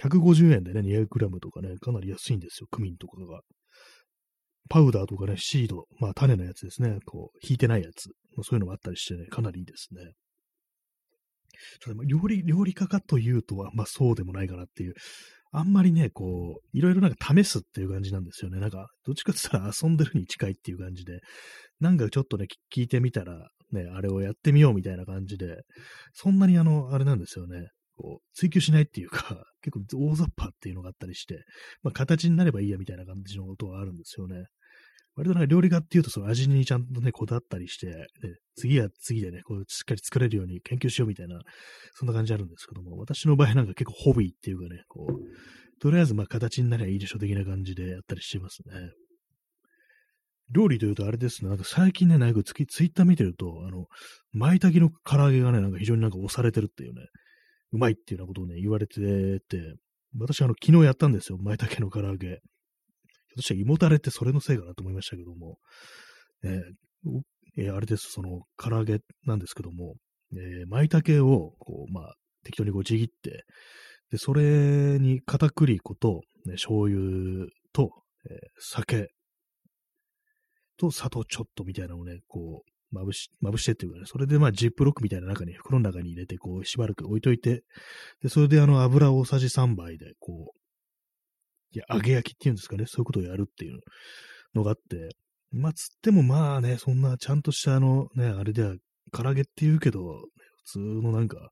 [0.00, 3.40] 150円でね、200g とかね、かなり安いんですよ、クミンとかが。
[4.68, 8.10] パウダーとかね、シード、まあ種のやつですね、こう、引いてないやつ、
[8.42, 10.12] そういうのもあったりしてね、かなりいいですね。
[11.80, 14.94] ちょっと料理、料理家かというとは、まあそうでもないかなっていう、
[15.50, 18.60] あんまりね、こう、いろいろなんか試すっていう感じなんですよね。
[18.60, 21.20] なんか、どっちかって言ったら遊んでるに近いっていう感じで、
[21.80, 25.62] なんかちょっとね、聞いてみたら、ね、あれをやってみようみたいな感じで、
[26.12, 27.68] そんなにあの、あれなんですよね。
[27.96, 31.44] こう、追求しないっていうか、 結構大雑把っていうのがあったりして、
[31.82, 34.44] まあ形になればいいやみたいな感じのことはあるんですよね。
[35.18, 38.06] 割となんか料理家っていうと、その味にちゃんとね、こだわったりして、で
[38.54, 41.40] 次は次でね、こう、しっかり作れるように研究しようみたいな、
[41.94, 48.92] そんな感じあるんですけども、私の場合なんか結構ホビーっていうかね、こう、とりあえずまあ形になりゃいいでしょ的な感じでやったりしてますね。
[50.50, 53.86] 料理というとあれですね、なんか最近ね、なんかツイッター見てると、あの、
[54.32, 57.02] 舞茸の唐揚げがね、なんか非常になんか押されてるっていうね、
[57.72, 59.00] うまいっていうようなことをね、言われて
[59.40, 59.74] て、
[60.16, 62.38] 私あの、昨日やったんですよ、舞茸の唐揚げ。
[63.38, 65.58] としては胃もたれってそれのせいかなと思いましたけども、
[66.44, 67.20] えー
[67.56, 69.94] えー、あれです、その、唐揚げなんですけども、
[70.32, 73.44] えー、舞茸を、こう、まあ、適当にこうちぎって、
[74.10, 77.90] で、それに片栗粉と、ね、醤油と、
[78.30, 79.08] えー、酒
[80.76, 87.64] と砂糖ちょっとみたいなのをね、こう、まぶし、まぶしてっていうかね、それでまあジップロックみたいな中に、袋の中に入れて、こう、しばらく置いといて、
[88.22, 90.58] で、それであの油大さじ3杯で、こう、
[91.72, 93.80] いや、揚げ焼きっていうんですかね、そういうことをやるっていう
[94.54, 95.10] のがあって、
[95.50, 98.74] まあ、つってもまあね、そんなちゃんとしたあのね、あれでは、
[99.12, 100.00] 唐揚げって言うけど、
[100.66, 101.48] 普通のなんか、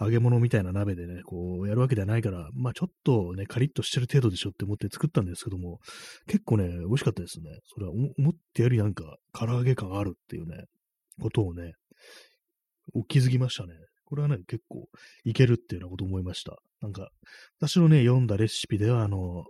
[0.00, 5.80] 揚げ物みたいな鍋でね、こう、やるわけではないから、まあちょっとね、カリッとしてる程度でしょって思って作ったんですけども、
[6.28, 7.50] 結構ね、美味しかったですね。
[7.74, 10.66] それは思ってよりなんか、唐揚げ感あるっていうね、
[11.20, 11.72] ことをね、
[12.94, 13.74] お気づきましたね。
[14.04, 14.88] これはね、結構
[15.24, 16.56] いけるっていうようなこと思いました。
[16.80, 17.10] なんか、
[17.58, 19.44] 私のね、読んだレシピでは、あの、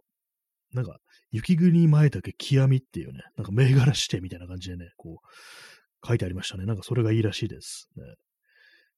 [0.72, 0.98] なんか、
[1.30, 6.66] 雪国前岳極みっていうね、なんか銘柄指定みたいな感じでね、こう、書いてありましたね。
[6.66, 7.88] なんかそれがいいらしいです。
[7.96, 8.04] ね、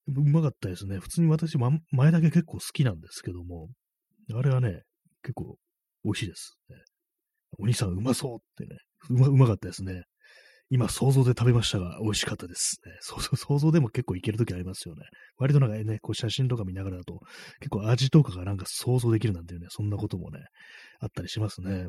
[0.07, 0.99] うまかったですね。
[0.99, 3.69] 普通に私、ま、前岳結構好きなんですけども、
[4.33, 4.81] あれはね、
[5.21, 5.57] 結構
[6.03, 6.57] 美味しいです。
[6.69, 6.77] ね、
[7.59, 10.03] お兄さんうまそうってね、うま、うまかったですね。
[10.69, 12.93] 今想像で食べましたが、美味しかったです、ね。
[13.01, 15.03] 想像想像でも結構いけるときありますよね。
[15.37, 17.19] 割となんかね、こう写真とか見ながらだと、
[17.59, 20.39] 結構味とかがなんか想像できるなんていうね、そんなこともね、
[21.03, 21.87] あったりしますね。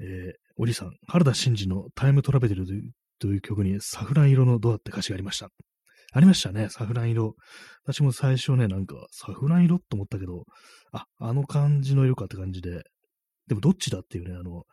[0.00, 2.66] えー、おじさん、原田真二のタイムトラベル
[3.18, 5.48] という曲にサフラン色のドアって歌詞がありました。
[6.14, 7.34] ありましたね、サフラン色。
[7.84, 10.44] 私も最初ね、なんか、サフラン色と思ったけど、
[10.92, 12.82] あ、あの感じの色かって感じで、
[13.46, 14.64] でもどっちだっていうね、あの、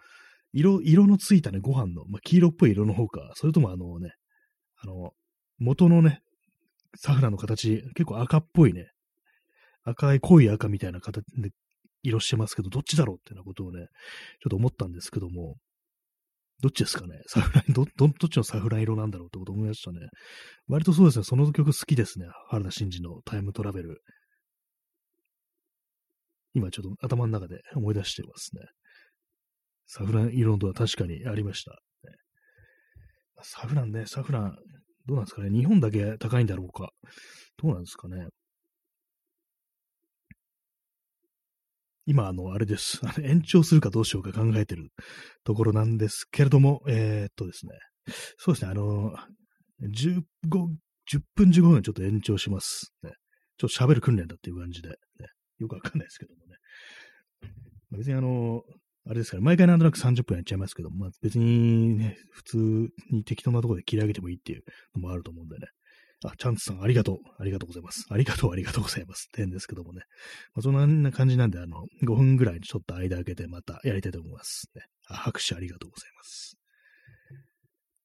[0.51, 4.11] 色、色のついたね、ご飯の、まあ、黄色っぽい色の方か、それともあのね、
[4.81, 5.11] あの、
[5.59, 6.21] 元のね、
[6.95, 8.87] サフランの形、結構赤っぽいね、
[9.83, 11.51] 赤い濃い赤みたいな形で
[12.03, 13.87] 色してますけど、どっちだろうっていうようなことをね、
[14.41, 15.57] ちょっと思ったんですけども、
[16.61, 17.21] どっちですかね？
[17.27, 19.99] サフラン、ど、ど、っちのサフラン色なんだろうってこと思いましたね。
[20.67, 22.27] 割とそうですね、その曲好きですね。
[22.49, 24.01] 原田真二のタイムトラベル。
[26.53, 28.63] 今ちょっと頭の中で思い出してますね。
[29.85, 31.79] サフラン色のは確かにありました。
[33.41, 34.57] サフランね、サフラン、
[35.05, 35.49] どうなんですかね。
[35.49, 36.89] 日本だけ高いんだろうか。
[37.57, 38.27] どうなんですかね。
[42.09, 42.99] 今、あの、あれです。
[43.21, 44.89] 延長するかどうしようか考えてる
[45.43, 47.73] ところなんですけれども、えー、っとですね。
[48.37, 49.13] そうですね、あの、
[49.83, 52.93] 15、10分15分ちょっと延長します。
[53.03, 53.11] ね、
[53.59, 54.95] ちょっと喋る訓練だっていう感じで、ね、
[55.59, 56.55] よくわかんないですけどもね。
[57.95, 58.63] 別にあの、
[59.05, 64.63] あれですから、毎回なんとなく30分やっちゃいますけど、まあ別にね、普通に適当なところで切り上げてもいいっていう
[64.95, 65.67] のもあると思うんでね。
[66.25, 67.17] あ、チャンツさん、ありがとう。
[67.37, 68.05] ありがとうございます。
[68.09, 69.29] ありがとう、ありがとうございます。
[69.31, 70.01] 点ですけどもね。
[70.53, 74.69] まあ、そんな感じなんで、あの、5分ぐらいにちょっと間開けてまたやりたいと思います。
[74.75, 76.57] ね、あ拍手ありがとうございます。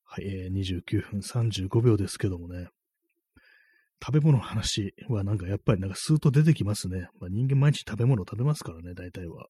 [0.04, 2.68] はい、えー、29分35秒ですけどもね。
[4.04, 7.08] 食べ物の話はなんかやっぱりなんかスーッと出てきますね。
[7.20, 9.46] まあ、人間毎日食べ物食べますからね、大体は。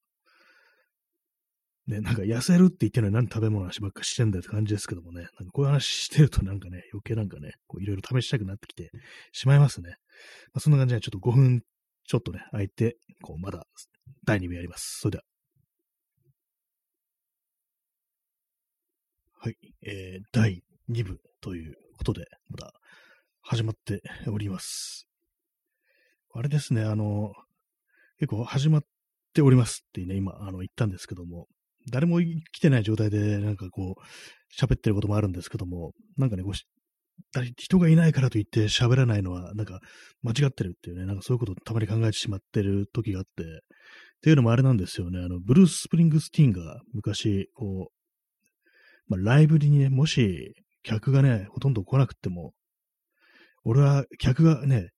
[1.87, 8.91] ね、なんか痩せるって言ってるのに何食べ物の話ばっかしてんだよって感じですけどもね、なんかこういう話してるとなんかね、余計なんかね、こういろいろ試したくなってきて
[9.33, 9.91] しまいますね。
[9.91, 11.63] まあ、そんな感じでちょっと5分
[12.07, 13.67] ちょっとね、空いて、こうまだ
[14.25, 14.99] 第2部やります。
[15.01, 15.25] それでは。
[19.41, 22.73] はい、えー、第2部ということで、また
[23.43, 25.07] 始まっております。
[26.33, 27.33] あれですね、あの、
[28.19, 28.83] 結構始まっ
[29.35, 31.47] ておりますってね、今、あの、言ったんですけども、
[31.91, 36.67] 誰も来てない状態で、なんかこう、喋ってることもあるんですけども、なんかね、こうし
[37.57, 39.81] 人がいないからといって喋らないのは、なんか
[40.23, 43.47] 間違ってるっていうね、なんかそういうことをたまに考えてしまってる時があって、っ
[44.23, 48.05] ていうのもあれなんですよね、あの、ブルース・スプリングスティーンが昔、こう、
[49.09, 52.53] まあ、ライブにね、もし客がね、ほとんど来なくても、
[53.65, 54.91] 俺は客がね、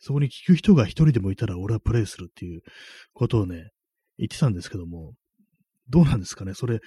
[0.00, 2.60] そこに聞く人が一人でもいたら俺はプレイするっていう
[3.12, 3.70] ことをね、
[4.18, 5.14] 言ってたんですけども、
[5.88, 6.54] どうなんですかね？
[6.54, 6.80] それ、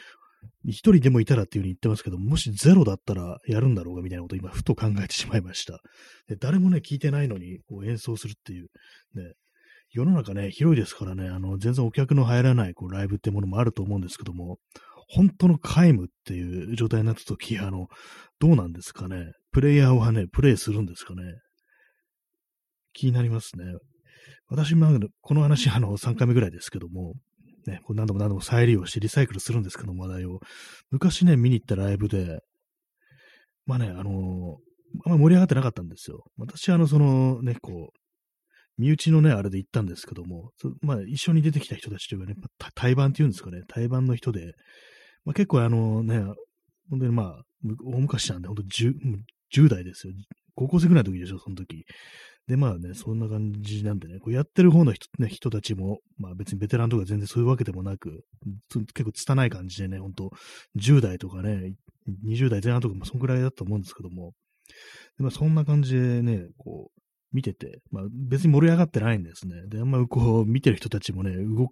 [0.66, 5.80] 一人でもいたらっていうふうに言ってますけど、もしゼロだったらやるんだろうがみたいなことを今ふと考えてしまいました。
[6.28, 8.68] で誰もね、聞いてないのにこう演奏するっていう、
[9.16, 9.34] ね、
[9.92, 14.58] 世の中ね、広いですからね、あの、全然お客の入らないこうライブってものもあると思うんですけども、
[15.10, 17.88] 本当の皆無っていう状態になった時、あの、
[18.40, 19.34] どうなんですかね？
[19.52, 21.24] プレイヤーはね、プレイするんですかね？
[22.94, 23.66] 気になりますね。
[24.48, 27.14] 私、まあ、この話、あの、3回目ぐらいですけども、
[27.68, 30.40] ね、こう何度も何度も再利用してリサイクルするんですけども、話題を。
[30.90, 32.42] 昔ね、見に行ったライブで、
[33.66, 34.58] まあね、あの、
[35.06, 36.24] あんま盛り上がってなかったんですよ。
[36.38, 38.02] 私、あの、そのね、こう、
[38.78, 42.36] 身内のね、あれで行ったんですけども、まあ、一緒に出てきた人たちというかね、
[42.74, 44.54] 対バンっていうんですかね、対バンの人で、
[45.24, 46.20] まあ、結構あのね、
[46.90, 47.44] 本当にまあ、
[47.86, 48.94] 大昔なんで、本当 10,
[49.56, 50.14] 10代ですよ。
[50.56, 51.86] 高校生ぐらいの時でしょ、その時。
[52.48, 58.24] で、まあね、そんな感じなんでね、こうやってる方の人,、ね、人たちも、まあ別にベテランとか全然そういうわけでもなく、
[58.94, 60.32] 結構拙い感じでね、ほんと、
[60.78, 61.74] 10代とかね、
[62.26, 64.34] 20代前半とかもそんくらいだと思うんですけども、
[65.18, 67.02] でまあそんな感じでね、こう、
[67.32, 69.68] 見てて、まあ別に盛り上がってないんですね。
[69.68, 71.70] で、あんまこう、見てる人たちもね、動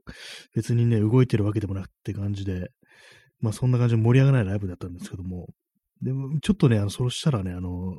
[0.55, 2.69] 別にね、動いてるわけでもなくって感じで、
[3.41, 5.47] まあそんな感じで盛り上がらないライブだったんですけども、
[6.01, 7.97] でも、ちょっとね、あの、そうしたらね、あの、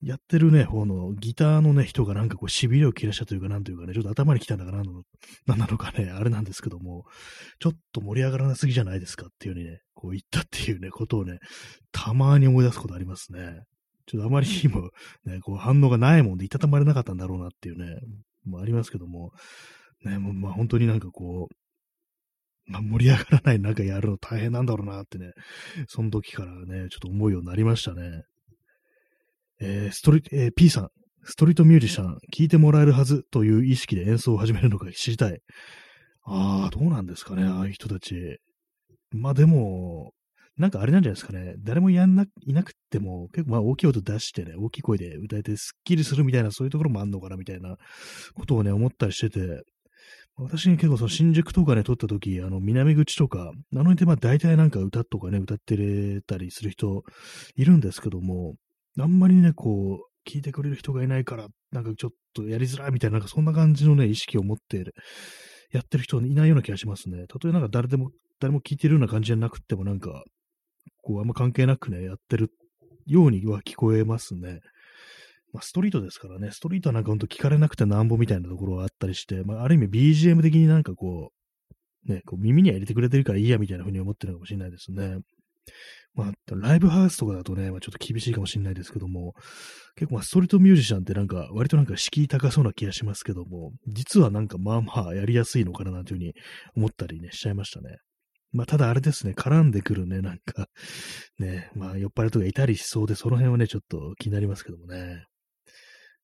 [0.00, 4.82] やってるね、方のギターのね、人がなんかこう、痺れを切らしたというか、なんというかね、ちょっと頭に来たんだかな、
[5.46, 7.04] なんなのかね、あれなんですけども、
[7.58, 11.38] ちょっと盛り上がらなすぎじゃないですかっていうふうにね、こう言ったっていうね、ことをね、
[11.90, 13.64] たまに思い出すことありますね。
[14.06, 14.90] ちょっとあまりにも、
[15.24, 18.00] ね、こう反応がないもんで、いたたまれなかったんだろうなっていうね、
[18.44, 19.32] もありますけども、
[20.04, 21.54] ね、もうまあ本当になんかこう、
[22.70, 25.32] まあ、盛り上がらない中やるの大変なんだろうなってね、
[25.88, 28.22] その時からね、ちょっと思うようになりましたね。
[29.60, 30.88] えー、ストリ、えー、P さん、
[31.24, 35.40] ストリートミュージシャン、聴いてもらえるはずという意識で演奏を始めるのか知りたい。
[36.24, 38.38] ああ、どうなんですかね、ああいう人たち。
[39.12, 40.12] まあでも、
[40.56, 41.54] なんかあれなんじゃないですかね。
[41.58, 47.76] 誰もやんな、いなくても、結構まあ大きい音出してね、大きい声で歌えてスッキリするみたいな、そういうところもあんのかな、みたいな
[48.34, 49.62] ことをね、思ったりしてて、
[50.36, 57.02] 私結構その新宿とかね、撮った時、あの、南口とか、あの辺でまあ大体なんか歌とかね、歌ってたりする人
[57.56, 58.54] いるんですけども、
[59.02, 64.94] あんまりね、こう、聞いてくれる人がいないから、なんかちょっとやりづらいみたいな、なんかそんな感じのね、意識を持っている
[65.70, 67.26] やってる人いないような気がしますね。
[67.26, 70.24] たとえなんか誰でも、誰も聞いてるような感じじゃなくても、なんか、
[71.02, 72.50] こう、あんま関係なくね、やってる
[73.06, 74.60] ようには聞こえますね。
[75.52, 81.32] まあ、ストリートですからね、ストリートはなんかほんと聞かれなくてなんぼみたいなところがあったりして、まあ、ある意味 BGM 的になんかこ
[82.06, 85.18] う、ね、こう耳には入れてくれてるからいいやみたいな風に思ってるのかもしれないですね。
[86.14, 89.34] まあ、ライブハウスとかだとね、まあ、ちょっと厳しいかもしれないですけども、
[89.94, 96.32] 結構まあストリートミュージシャンってなんか、割となんか敷居高そうな気がしますけども、実はなんかまあまあやりやすいのかななんていうふうに
[96.76, 97.98] 思ったりね、しちゃいましたね。
[98.50, 100.66] まあ、ただあれですね、絡んでくるね、なんか、
[101.38, 105.24] ね、まあ、酔っ払いとかいたりしそうで、その辺はね、ちょっと気になりますけどもね。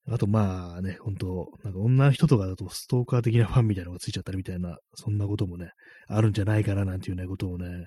[0.06, 5.70] あと、まあね、本当なんか女の人とかだとストーカー的なファンみたいなのがついちゃったりみたいな、そんなこともね、
[6.08, 7.86] あるんじゃないかななんていうね、ことをね、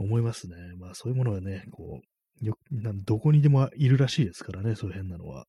[0.00, 0.56] 思いますね。
[0.78, 2.00] まあそういうものがね、こ
[2.42, 2.56] う、よ
[3.04, 5.46] どこにでもいるらしいですからね、そういう変なのは。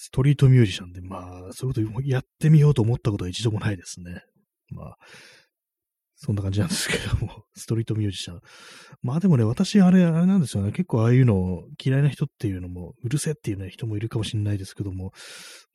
[0.00, 4.22] ストリートミュージシャンで、まあ、そういうことやってみようと思ったことは一度もないですね。
[4.70, 4.96] まあ、
[6.20, 8.40] そんな感じなんですけども、 ストリートミュージシャン。
[9.02, 10.72] まあでもね、私、あれ、あれなんですよね。
[10.72, 15.12] 結構ああいうの嫌いな人っていうのも、うるせえっていうね、人もいるかもしれないですけども、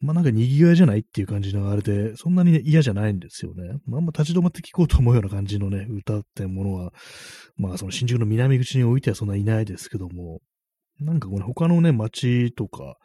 [0.01, 3.79] まあなんか賑わいじゃないっていう感じのあれで、そんなに、ね、嫌じゃないんですよね。
[3.85, 6.93] まああんま立ち止まって聴こうと思うような感じのね、歌ってものは、
[7.55, 10.41] まあその新宿の南口においてはそんないないですけども、
[10.99, 12.97] なんかこの他のね、街とか、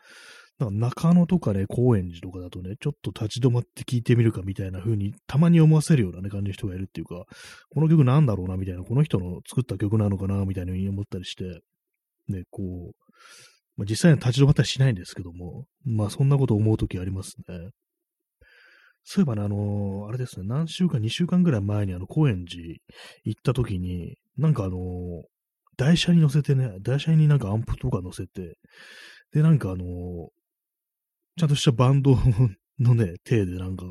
[0.58, 7.24] なんか中野とかね、高円寺とかだとね、ちょっと立ち止まって聞いてみるかみたいな風に、たまに思わせるようなね、感じの人がいるっていうか、
[7.70, 11.60] この曲なんだろうな、みたいな、この人の作った曲なのかな、みたいな風に思ったりして、
[12.28, 12.92] ね、こう、
[13.76, 17.70] まあ、実際に立ち止まったりしないんですけども、まあそんなこと思うときありますね。
[19.04, 22.62] そういえばね、あのー、あれですね、何週間、2週間ぐらい前にあの、高円寺
[23.24, 25.22] 行った時に、なんかあのー
[25.78, 28.58] 台車に乗せてね、台車になんかアンプとか乗せて、
[29.32, 30.37] で、なんかあのー
[31.38, 32.18] ちゃんとしたバンド
[32.80, 33.84] のね、体でなんか、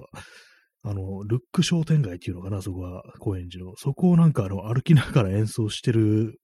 [0.83, 3.73] あの、ルック商店街っていうのかな、そこは、高円寺の。
[3.77, 6.39] そこをなんかあの、歩きながら演奏してる、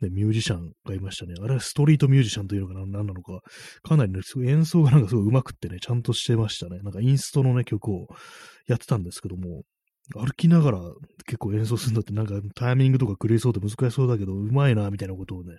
[0.00, 1.34] ね、ミュージシャンがいましたね。
[1.42, 3.40] あれはストリートミュージシャンというのかな、何なのか。
[3.82, 6.80] かなりね、演奏がなんかすごい上手くってね、ちゃんとしてましたね。
[6.80, 8.06] なんかインストのね、曲を
[8.66, 9.62] やってたんですけども、
[10.14, 10.80] 歩きながら
[11.26, 15.56] 結構演奏するのってなんかタイミングとか狂いそうで難しそうだけど、うまいな、みたいなことをね、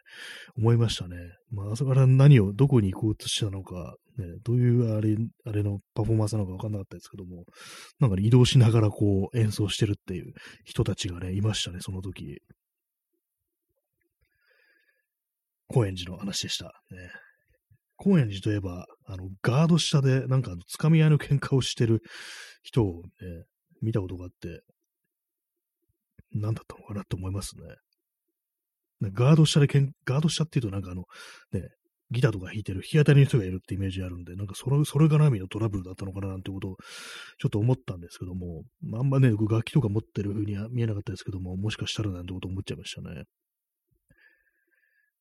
[0.57, 1.17] 思いましたね。
[1.51, 7.43] まあ、あそこから何を、どこに行こうとしたのか、ね、どういうあれ、あれのパフォーマンスなのかわかんなかったですけども、
[7.99, 10.33] なんか、ね、移動しながらこう演奏してるっていう
[10.63, 12.39] 人たちがね、いましたね、その時。
[15.67, 16.65] 高円寺の話でした。
[16.65, 16.71] ね、
[17.97, 22.01] 高円寺といえば、あの、ガード下で、なんか、つかみ合いの喧嘩をしてる
[22.63, 23.45] 人をね、
[23.81, 24.61] 見たことがあって、
[26.33, 29.11] 何だったのかなって思いますね。
[29.13, 31.03] ガード下でけん、ガード下っていうとなんかあの、
[31.51, 31.69] ね、
[32.09, 36.75] ギターとか弾いてる日当たりの人がいるってイメージあるんで、なんかそれ、それがなみのトラブルだったのかななんてことを
[37.37, 38.63] ちょっと思ったんですけども、
[38.93, 43.23] あんまね、楽器とか持ってる風には見えなかったですけども、もしかしたらなんてこと思っちゃいましたね。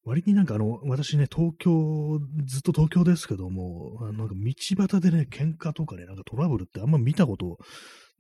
[0.07, 7.59] 割になんかあの、私ね、東京、ずっと東京ですけども、あのなんか道端でね、喧嘩とかね、なんかトラブルってあんま見たこと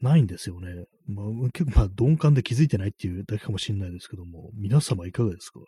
[0.00, 0.84] ないんですよね。
[1.06, 5.60] まあ、結構まあ鈍感で気づいてないっていうだけかもしれないですけども、皆様いかがですか？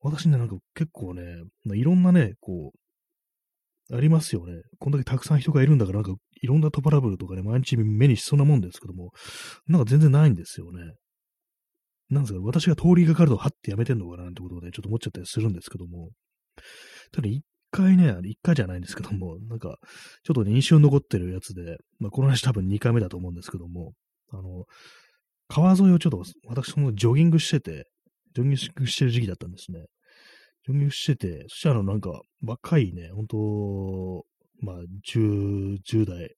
[0.00, 1.22] 私ね、なんか結構ね、
[1.64, 2.72] まあ、いろんなね、こ
[3.90, 4.62] う、ありますよね。
[4.78, 9.10] こんだけたくさん人がいるんだから、なんかいろんなトラブルとかね、毎日目にしそうなもんですけども、
[9.66, 10.94] なんか全然ないんですよね。
[12.10, 16.10] なんですか、私が通りがかると、はってやめてんのかななんてことをね、ちょっと思っちゃったりするんですけども、
[17.12, 19.78] ただ一回ね、一回じゃないんですけども、 なんか、
[20.24, 23.94] ちょっと、ね、印象に残ってるやつで、まあ、この話多分2回目だと思うんですけども、
[24.28, 24.64] あの、
[25.48, 27.86] 川沿いをちょっと、私そのジョギングしてて、
[28.34, 29.86] ジョギングしてる時期だったんですね。
[30.66, 34.24] ジョギングしてて、そしたらなんか、若いね、本当
[34.62, 36.34] まあ、10、10代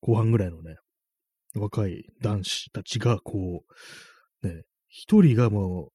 [0.00, 0.76] 後半ぐらいのね、
[1.54, 3.72] 若い男子たちが、こう、
[4.42, 5.88] ね、一人がもう、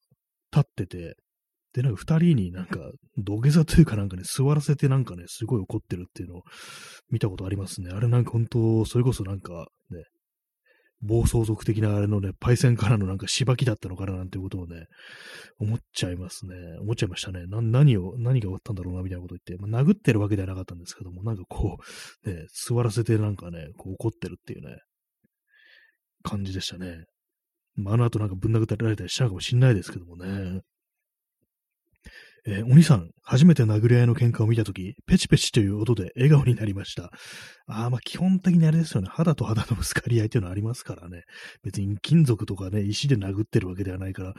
[0.56, 1.16] 立ってて、
[1.74, 2.80] で、なんか二人になんか
[3.18, 6.42] 土下座というかなんかね、座らせてなんかね、すごい怒ってるっていうのを
[7.12, 7.92] 見たことありますね。
[7.92, 10.04] あれなんか本当、それこそなんかね、
[11.02, 14.86] 暴走族的なあれのね、パイセンからのなんかしばきだったのかななんていうことをね、
[15.60, 16.56] 思っちゃいますね。
[16.82, 17.46] 思っちゃいましたね。
[17.46, 21.78] な、何を、何が終わったんだろうな、みたいなこと言って、まあ、殴ってるわけではなかったんですけども、なんかこ
[22.26, 24.78] う、ね、座らせてなんかね、こう怒ってるっていうね、
[26.24, 27.06] 感じでしたね。
[27.78, 30.62] まあ、あの後なんかぶん殴られたりしたかもしんないですけどもね。
[32.50, 37.12] えー、お兄さん、初めて殴り合いの喧嘩を見たとき、ペチペチという音で笑顔になりました。
[37.68, 39.10] ああ、まあ基本的にあれですよね。
[39.12, 41.24] 肌と肌のぶつかり合いっていうのはありますからね。
[41.62, 44.34] 別に金属とかね、石で殴ってるわけではないから、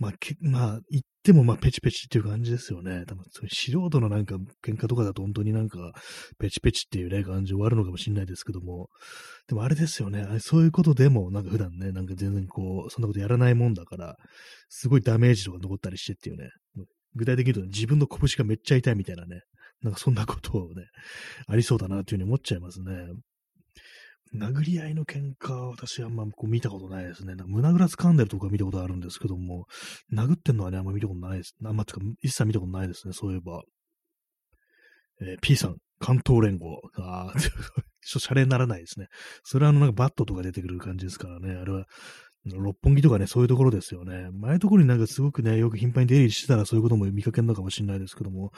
[0.00, 3.04] まあ、けまあ、言ってもまあペチペチっていう感じですよね。
[3.06, 4.34] 多分、素人のなんか
[4.66, 5.92] 喧嘩とかだと本当になんか、
[6.40, 8.88] ペチペチっていうね、感じ終わるのかもしれないですけども、
[9.46, 10.26] でもあれですよね。
[10.40, 14.16] そういうことでも、なんか普段ね、なんか全然こう、そんなことやらないもんだから、
[14.68, 16.50] すごいダメージとか残ったりしてっていうね、
[17.14, 19.42] 具体的に言うと、自分の拳がめっちゃ痛いみたいなね、
[19.82, 20.86] なんかそんなことをね、
[21.46, 22.92] ありそうだなっていうふうに思っちゃいますね。
[24.34, 27.34] 殴り合いの喧嘩は私あんまこう見たことないですね。
[27.34, 29.66] なんか胸ぐら掴んでるとか見たことあるんですけども、
[30.12, 31.54] 殴ってんのはね、あんま見たことないです。
[31.64, 33.62] あんまつか、一切見たことないですね、そういえば。
[35.20, 36.80] えー、P さん、関東連合。
[36.96, 37.82] ああ、 ちょっと
[38.18, 39.08] シャレにならないですね。
[39.44, 41.52] それはあのなんかバットとか出てくる感じですからね。
[41.54, 41.86] あれは
[42.44, 44.28] 六本木とかね、そういうところですよね。
[44.32, 48.50] 前のところになんかすごくね、よく頻繁に出入りしてたらそういうことも見かけるのかもしれないですけども、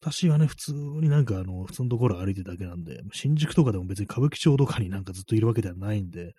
[0.00, 6.34] 私はね、普通になんかあの、普通のところ歩いてるだけなんで、新宿とかでも別に歌舞伎町とかになんかずっといるわけではないんで、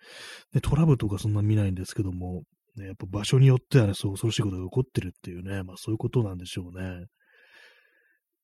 [0.52, 2.42] でトラブルとかそんな見ないんですけども、
[2.76, 7.06] ね、やっぱ場所によってはね、そう恐ろしいことが起こってるっていうね、まあそういうことなんでしょうね。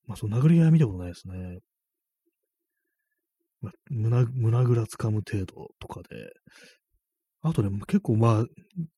[0.06, 1.58] まあそう殴り合いは見たことないですね。
[3.60, 6.30] まあ、胸、胸ぐらつかむ程度とかで、
[7.40, 8.44] あとね、結構まあ、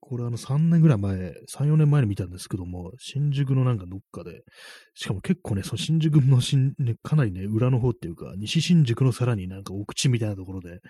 [0.01, 4.43] これあの3年ぐらい前、3、4年前に見たんですけども、新宿のなんかどっかで、
[4.95, 10.80] しかも結構ね、その新宿の新、ね、かなりね、裏の方っていうか、西新宿のさらになんか奥地みたいなところで、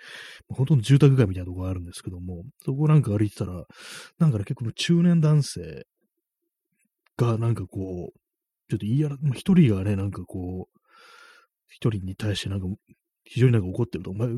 [0.47, 3.65] ほとんど住宅街みたいなところがあるんですけども、そこなんか歩いてたら、
[4.17, 5.85] なんかね、結構中年男性
[7.17, 8.19] がなんかこう、
[8.69, 10.79] ちょっと言いやら、一人がね、なんかこう、
[11.67, 12.67] 一人に対してなんか、
[13.25, 14.29] 非常になんか怒ってると、お前、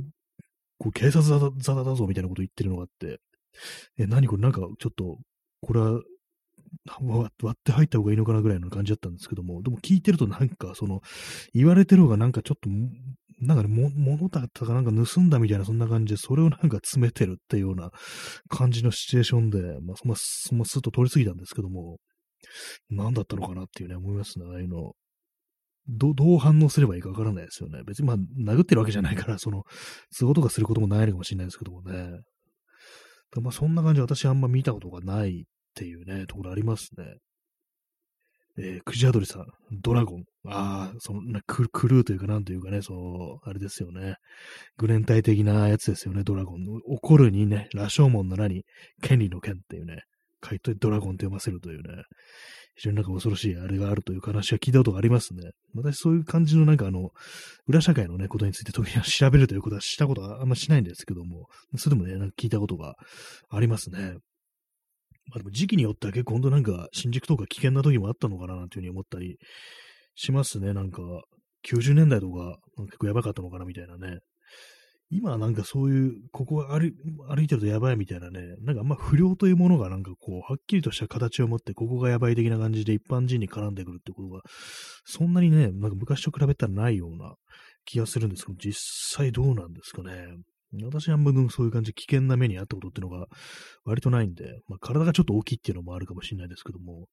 [0.83, 3.21] こう警察沙汰だぞみたいなこと言ってるのがあって、
[3.97, 5.17] え、何これなんかちょっと、
[5.61, 6.01] これは
[6.89, 11.01] 割って入った方がいいのかなぐらいの感じだったんですけども、でも聞いてるとなんかその、
[11.53, 12.69] 言われてる方がなんかちょっと、
[13.39, 17.91] なんかね、物だったかなんか盗んだみたいな、そんな感じで、それをなんか詰めてるっていうような
[18.49, 21.99] 感じのシチュエーションで、まあ、その、そのスッと通り過ぎたんですけども、
[22.89, 24.93] 何だったのかなっていうね、思いますね、ああいうの。
[25.87, 27.81] どどう反応すればいいかわからないですよね。
[27.85, 29.63] 別にまあ、殴ってるわけじゃないから、その、
[30.17, 32.21] 都合とかすることもないのかもしれないですけどもね。
[33.41, 35.43] まあ、そんな感じで私あんま見たことがないっ
[35.75, 37.05] ていうね、ところありますね。
[38.55, 40.25] えー、クジアドリさん、ドラゴン。
[40.45, 44.17] ああ、そのク、クルーというか、なんというかね、その、あれですよね。
[44.77, 46.65] グレンタイ的なやつですよね、ドラゴン。
[46.85, 48.63] 怒るにね、羅生門の名に、
[49.01, 50.03] 権利の剣っていうね、
[50.47, 52.03] 書いてドラゴンって読ませるというね、
[52.75, 55.51] 非常になんか恐ろしいあれがあるという話は聞いたことがありますね。
[55.75, 57.11] 私そういう感じのなんかあの、
[57.67, 61.47] 裏社会のね、ことについて特に調べるということはしたことはあんましないんですけども、
[61.77, 62.95] それでもね、なんか聞いたことが
[63.49, 64.15] ありますね。
[65.27, 69.37] まあでも時期によっては結構本当なんか新宿とか危険な時もあったのかななんていうふうに思ったり
[70.15, 70.73] しますね。
[70.73, 71.01] なんか
[71.69, 74.19] 90年代とか結構やばかったのかなみたいなね。
[75.13, 76.91] 今はなんかそういう、ここ歩
[77.27, 84.41] 歩いてるとやばいみたいなね、なんかあんま不良というものがなんかこう、はっきりとした形を持って、ここがやばい的な感じで一般人に絡んでくるってことが、
[85.05, 87.35] そんなにね、なんか昔と比べたらないような
[87.85, 88.73] 気がするんですけど、実
[89.17, 90.37] 際どうなんですかね。
[90.81, 93.27] 私はあんまりそういう感じで危険な目にあったことっていうのが
[93.85, 97.05] 割とないんで、まあ、体がちょっと大きいっていうのもあるかもしれないですけども、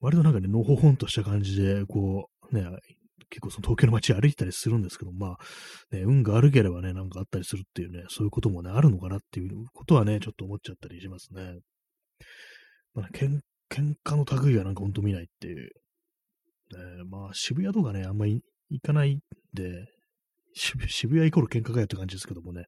[0.00, 2.64] 割となんかね、のほほんとした感じで、こう、ね、
[3.30, 11.58] 結構その東京の街歩いたりするんですけど、まあ、ね、運が悪ければね、なんかあったりするっていうね、そういうこともね、あるのかなっていうことはね、ちょっと思っちゃったりしますね。
[12.94, 15.70] まあ、けん喧嘩の類はなんかほんと見ないっていう。
[16.70, 19.20] ね、まあ、渋谷とかね、あんまり行かないん
[19.52, 19.86] で、
[20.54, 22.64] 渋谷イコール喧嘩かよって感じですけどもね。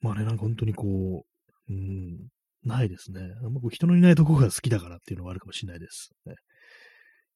[0.00, 1.24] まあね、なんか本当にこ
[1.68, 2.28] う、うん、
[2.64, 3.20] ないですね。
[3.44, 6.10] あんまこう人のいないとこが好きだからっていうのがあるかもしれないです。
[6.26, 6.34] ね、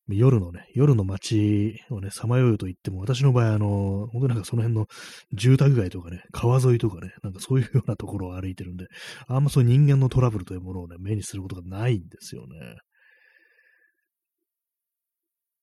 [0.08, 4.86] 夜のね、夜の街をね、さまようと言っても、私の場合、あの、本当になんかその辺の
[5.32, 8.86] 住宅街とかね、川沿いとかね、なんかそういうようなところを歩いてるんで、
[9.28, 12.76] あんまそういう人間のトラブルというものをね、目にすることがないんですよね。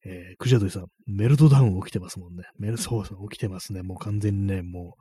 [0.05, 2.43] えー、クジャドリさん、メルトダウン起きてますもんね。
[2.57, 3.83] メル、そうそう、起きてますね。
[3.83, 4.95] もう完全にね、も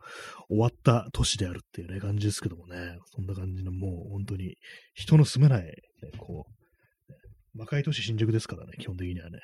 [0.51, 2.99] う終わった年であるっていうね、感じですけどもね。
[3.15, 4.57] そんな感じの、もう本当に
[4.95, 5.73] 人の住めない、ね、
[6.19, 6.58] こう、
[7.59, 9.41] 魔界都市新宿ですからね、基本的にはね。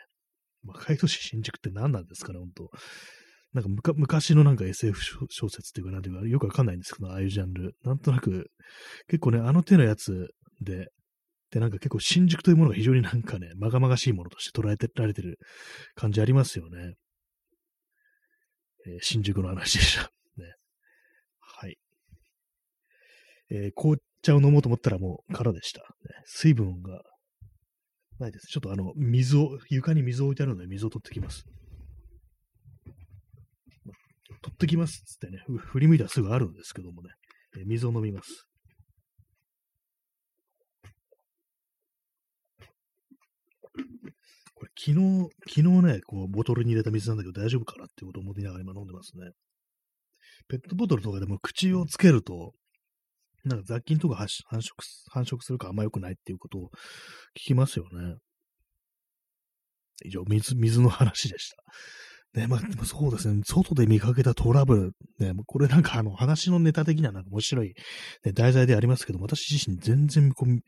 [0.63, 2.71] 魔界都市新宿って何なんですかね、本当
[3.53, 5.01] なんか昔のなんか SF
[5.31, 7.77] 小説っていうか、なんていうか、よくわかんないんですけど、ああいうジャンル。
[7.85, 8.51] なんとなく、
[9.09, 10.89] 結構ね、あの手のやつで、
[11.51, 15.39] で、なんか結構新宿というものが非常になんかね、まがまがしいものとして捉えてられてる
[15.95, 16.95] 感じありますよね。
[18.87, 20.11] えー、新宿の話でした。
[20.37, 20.55] ね。
[21.39, 21.79] はい。
[23.51, 25.83] えー、紅茶を飲もうと思ったらもう空でした。
[25.83, 25.87] ね、
[26.25, 27.03] 水分が
[28.19, 28.47] ないです。
[28.47, 31.45] ちょっとあの、水を、床に水を置いてあるので水を取ってきます。
[34.43, 37.11] 取ってきますっつってね、振り向いたらすぐあるんですけどもね、
[37.59, 38.47] え、水を飲みます。
[44.55, 49.31] これ昨日、昨日ね、こう、ボトルに入れた水なんだけど大丈夫かなってことを思いながら今飲んでますね。
[50.49, 52.53] ペットボトルとかでも口をつけると、
[53.45, 54.71] なんか雑菌とか繁殖、
[55.09, 56.71] 繁殖するかあんま良くないっていうことを
[57.37, 58.17] 聞きますよね。
[60.05, 62.41] 以上、水、水の話でした。
[62.41, 63.43] ね、まあ、そうですね。
[63.45, 65.25] 外で見かけたトラブル。
[65.25, 67.75] ね、これなんかあの話のネタ的にはなんか面白い、
[68.25, 70.61] ね、題材でありますけども、私自身全然こう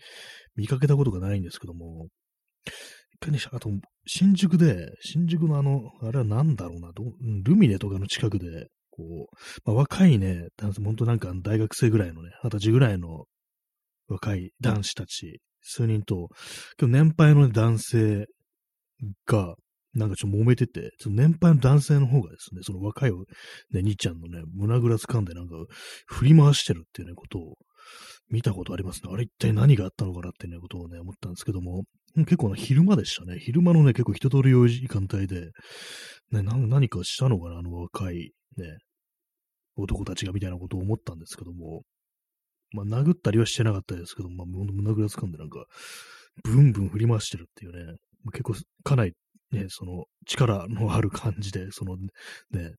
[0.54, 2.06] 見かけたことがないんですけども、
[2.66, 3.70] 一回ね、あと、
[4.06, 7.02] 新宿で、新宿のあの、あれは何だろうな、ど
[7.42, 13.24] ルミネとかの近くで、こう、まあ、若いね、男性、本当なんか大学生ぐらいのね、二十歳ぐらいの
[14.08, 16.28] 若い男子たち、数人と、
[16.80, 18.26] 今日年配の男性
[19.26, 19.54] が、
[19.94, 25.54] なんかちょっと揉めてて、その年配の男性の方がですね、その若い、ね、兄ちゃんのね、胸ぐら掴んでなんか
[26.06, 27.54] 振り回してるっていうね、ことを
[28.28, 29.10] 見たことありますね。
[29.12, 31.84] あれ一体何があったのかなっていうね、ことをね、思ったんですけども、
[32.14, 33.38] 結構な昼間でしたね。
[33.38, 35.50] 昼間のね、結構人通り多い時間帯で、
[36.30, 38.78] ね、何かしたのかな、あの若いね、
[39.76, 41.82] 男たちがみたいなことを思ったんですけども、
[42.72, 45.64] まあ、殴ったりはしてなかったですけど、まあ、胸ぐらつかんでなんか、
[46.44, 47.96] ブンブン振り回してるっていうね、
[48.32, 49.14] 結構かなり
[49.52, 52.74] ね、その力のある感じで、そのね、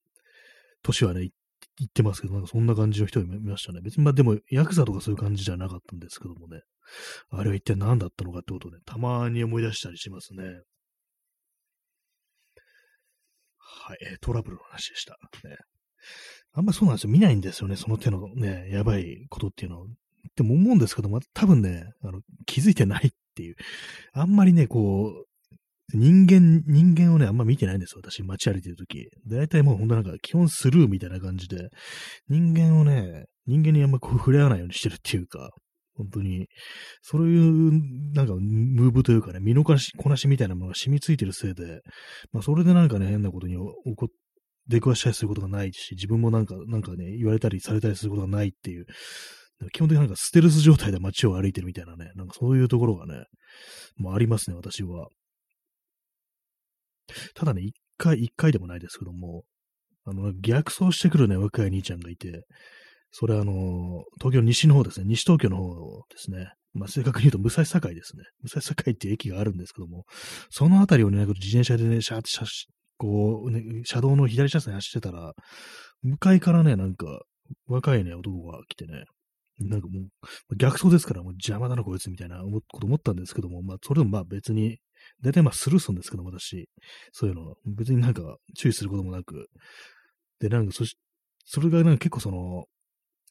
[0.84, 1.30] 年はね、
[1.78, 3.82] 言ってますけど、なんかそんな感じの人いましたね。
[3.82, 6.62] 別に、まあでも、ヤクザとかそういう感じじゃなかったんですけどもね。
[7.30, 10.44] あれは一体何だったのかってことをね、たまに思い出したりしますね。
[13.58, 15.18] はい、トラブルの話でした。
[15.48, 15.58] ね。
[16.58, 17.12] あんまそうなんですよ。
[17.12, 17.76] 見ないんですよね。
[17.76, 19.88] その手のね、やばいことっていうのを。
[20.36, 23.56] でも思うんですけど、ま多分ね、あの、気づいてないっていう。
[24.14, 25.28] あんまりね、こう、
[25.94, 28.02] 人間、人間をね、あんま見てないんですよ。
[28.04, 29.08] 私、街歩いてるとき。
[29.28, 31.70] 大体もうほんとなんか、基本スルーみたいな感じで、
[32.28, 35.52] 人間をね、人間にあんまこう触れ合わないようにしてるっていうか、
[35.96, 36.48] 本当に、
[37.04, 37.72] そういう、
[38.14, 41.82] なんか、ムーブというかね、身のこなし、こなしみたいなものが染みついてるせいで、
[42.32, 44.10] まあ、それでなんかね、変なことに起こっ
[44.68, 48.86] 出くわしたりすることがないし、自分もなんか、なんかね、言われたりされたりすることがないっていう、
[49.74, 53.26] 基本的になんかステルス状態で街を歩いてるみたいなね、なんかそういうところがね、
[53.96, 55.08] もうありますね、私は。
[57.34, 59.44] ただね、一回、一回でもないですけども、
[60.06, 62.46] あの、逆走してくるね、若い兄ちゃんがいて、
[63.12, 66.52] それあの、東京西の方ですね、西東京の方ですね。
[66.74, 68.24] まあ、正確に言うと、武蔵境ですね。
[68.44, 70.06] 武蔵境っていう駅があるんですけども、
[70.50, 72.46] そのあたりをね、自転車でね、シャーシャ
[72.98, 75.34] こう、ね、車道の左車線走ってたら、
[76.02, 77.22] 向かいからね、なんか、
[77.68, 79.06] 若いね、男が来てね、
[79.60, 84.78] なんかもう、逆走ですから、もう邪魔だな、こいつ、みたいなこと思ったんですけども、まあ、それでもまあ別に、
[85.22, 86.70] 大体まあスルーするんですけども、私、
[87.12, 89.48] そういうの、別になんか注意することもなく、
[90.40, 90.98] で、なんかそし、
[91.46, 92.66] それがなんか結構その、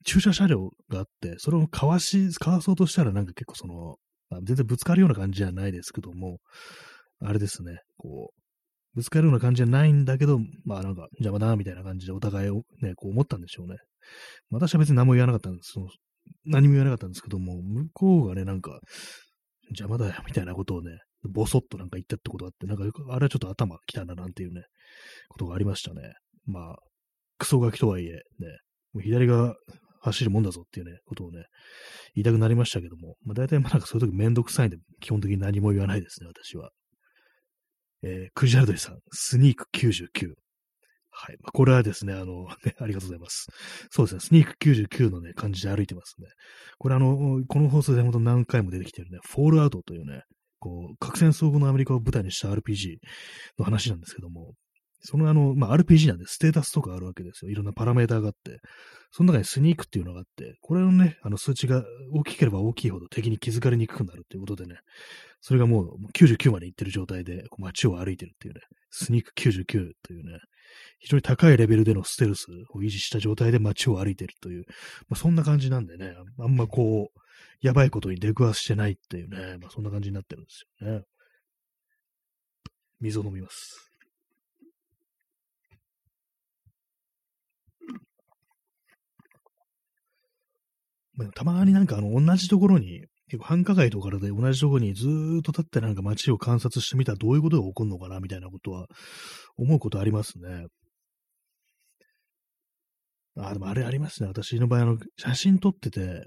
[0.05, 3.97] 駐車車両があって、それをかわし、かわそうとしたらなんか結構その、
[4.31, 6.39] まあ、全然ぶつかるような感じじゃないですけども、
[7.21, 8.46] あれですね、こう、
[8.97, 13.77] ぶつかるような感じじゃないんだけど、まあなんか邪魔だなみたいな感じでお互いをね、こう思ったんでしょうね。
[14.51, 15.73] 私は別に何も言わなかったんです。
[15.73, 15.89] その
[16.45, 18.81] 何も言わなかったんですけども、向こうがね、なんか、
[19.69, 24.63] 邪魔だよみたいなことをね、ぼそっとなんか言ったってことがあって、なんか、あれはちょっと頭きたななんていうね、
[25.29, 26.13] ことがありましたね。
[26.47, 26.77] まあ、
[27.39, 28.21] クソガキとはいえ、ね、
[28.93, 29.55] もう左が
[30.01, 31.45] 走るもんだぞっていうね、ことをね、
[32.15, 36.71] 言いたくなりましたけども、まあ大体まあなんかそういう時めんどくさいんで、基本的に何も言わないですね、私は。
[38.03, 40.35] えー、クジャルドリさん、スニーク99。
[41.19, 41.37] はい。
[41.41, 43.47] まあ、これはですね、あの、 ね、ありがとうございます。
[43.91, 46.29] そうですね、スニーク99のね、感じで歩いてますね。
[46.79, 50.23] これあの、この放送で本当何回も出てきてるね、フォールアウトというね、
[50.59, 52.99] こう、核戦争後のアメリカを舞台にした RPG
[53.59, 54.55] の話なんですけども、
[55.07, 57.51] そのあの、まあ、RPG なんでステータスとかあるわけですよ。
[57.51, 58.61] いろんなパラメーターがあって。
[59.13, 64.77] その中にスニークっていうのがあって、これのね、あの数値が大きければ大きいほど敵に気づかれにくくなるっていうことでね、
[65.41, 70.39] それがもう99まで行ってる状態で街を歩いてるっていうね、スニーク99というね、
[70.99, 74.65] 非常に高いレベルでのステルスを維持した状態で街を歩いてるという、
[75.09, 77.21] まあ、そんな感じなんでね、あんまこう、
[77.61, 81.05] やばいことに出くわしてないっていうね、まあ、そんな感じになってるんですよね。
[83.01, 83.87] 水を飲みます。
[91.35, 98.87] たまになんかあの同じところに、結構繁華街とかで同じところにずーっと立ってなんか街を観察してみたらどういうことが起こるのかなみたいなことは
[99.57, 100.67] 思うことありますね。
[103.39, 104.29] あ、でもあれありますね。
[104.29, 106.25] 私の場合、あの、写真撮ってて、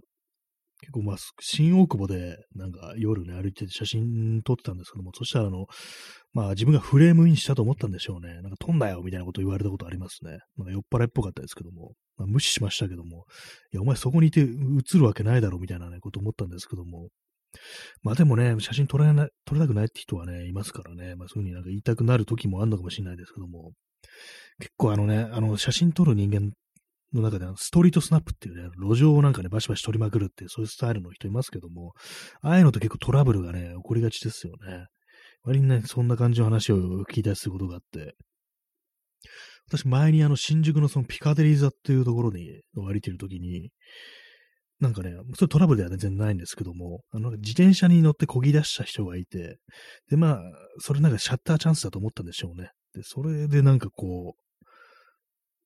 [0.82, 5.66] 結構まあ、新大久保で、なんか夜ね、歩いて写真撮ってたんですけども、そしたらあの、
[6.34, 8.42] まあ自分がフレームインしたと思ったんでしょうね。
[8.42, 10.38] なんか撮んなよみたいなこと言われたことありますね。
[10.58, 13.26] なんか酔っ払いっぽかったですけども、まあ、無視しましたけども、
[13.74, 14.46] いや、お前そこにいて映
[14.98, 17.10] るわけないだろみたいなね、こと思ったんですけども、
[18.04, 23.72] まあでもね、写真撮れない、撮れたくないって人はね、いますからね、まあそういうふうになんか言いたくなる時もあるのかもしれないですけども、
[24.60, 26.52] 結構あのね、あの写真撮る人間
[27.14, 31.94] の中でストリートスナップっていうね、路上をなんかね、バシバシ撮りまくるっていう、そういうスタイルの人いますけども、
[32.42, 34.86] ああいうのって結構トラブルがね、起こりがちですよね。
[35.44, 38.16] 割にね、そんな感じの話を聞いたりすることがあって、
[39.68, 43.70] 私前にあの新宿のそのピカデリー座っていうところに歩いてるときに、
[44.80, 49.58] なんかね、それトラブルでは全然ないんですけども、あの、自転車に乗って漕ぎ出した人がいて、
[50.10, 50.40] で、まあ、
[50.80, 52.72] それなんかシャッターチャンスだと思ったんでしょうね。
[52.94, 54.42] で、それでなんかこう、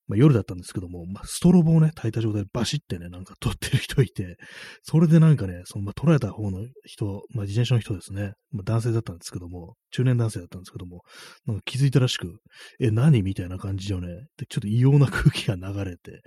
[0.08, 4.38] まあ、夜だったんですけども、まあ、ストロボをね、焚いた状態でバシってね、なんか撮ってる人いて、
[4.82, 11.02] それでなんかね、その、まあ、撮られた方の人、まあ、自転車の人ですね、まあ、男性だったんですけども、中年男性だったんですけども、
[11.46, 12.40] なんか気づいたらしく、
[12.80, 13.22] え、何？
[13.24, 16.22] みたいな感じでね、で、ちょっと異様な空気が流れて、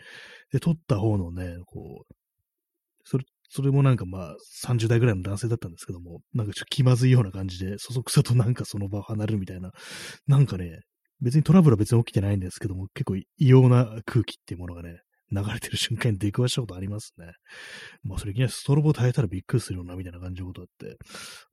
[0.52, 2.14] で、撮った方のね、こう、
[3.04, 9.70] それ、それもなんかまあ30代ぐらいの男性だったんですけども、なんかちょっと気まずいような感じで、そそくさとなんかその場を離れるみたいな、
[10.26, 10.80] なんかね、
[11.20, 15.00] 別にトラブルは別に起きてないんですけども、結構異様な空気っていうものがね、
[15.32, 17.32] 流れてる瞬間に出くわしたことありますね。
[18.04, 20.96] まあそれいきなりストロボ耐えたらびっくりするよなみたいな感じのことあって、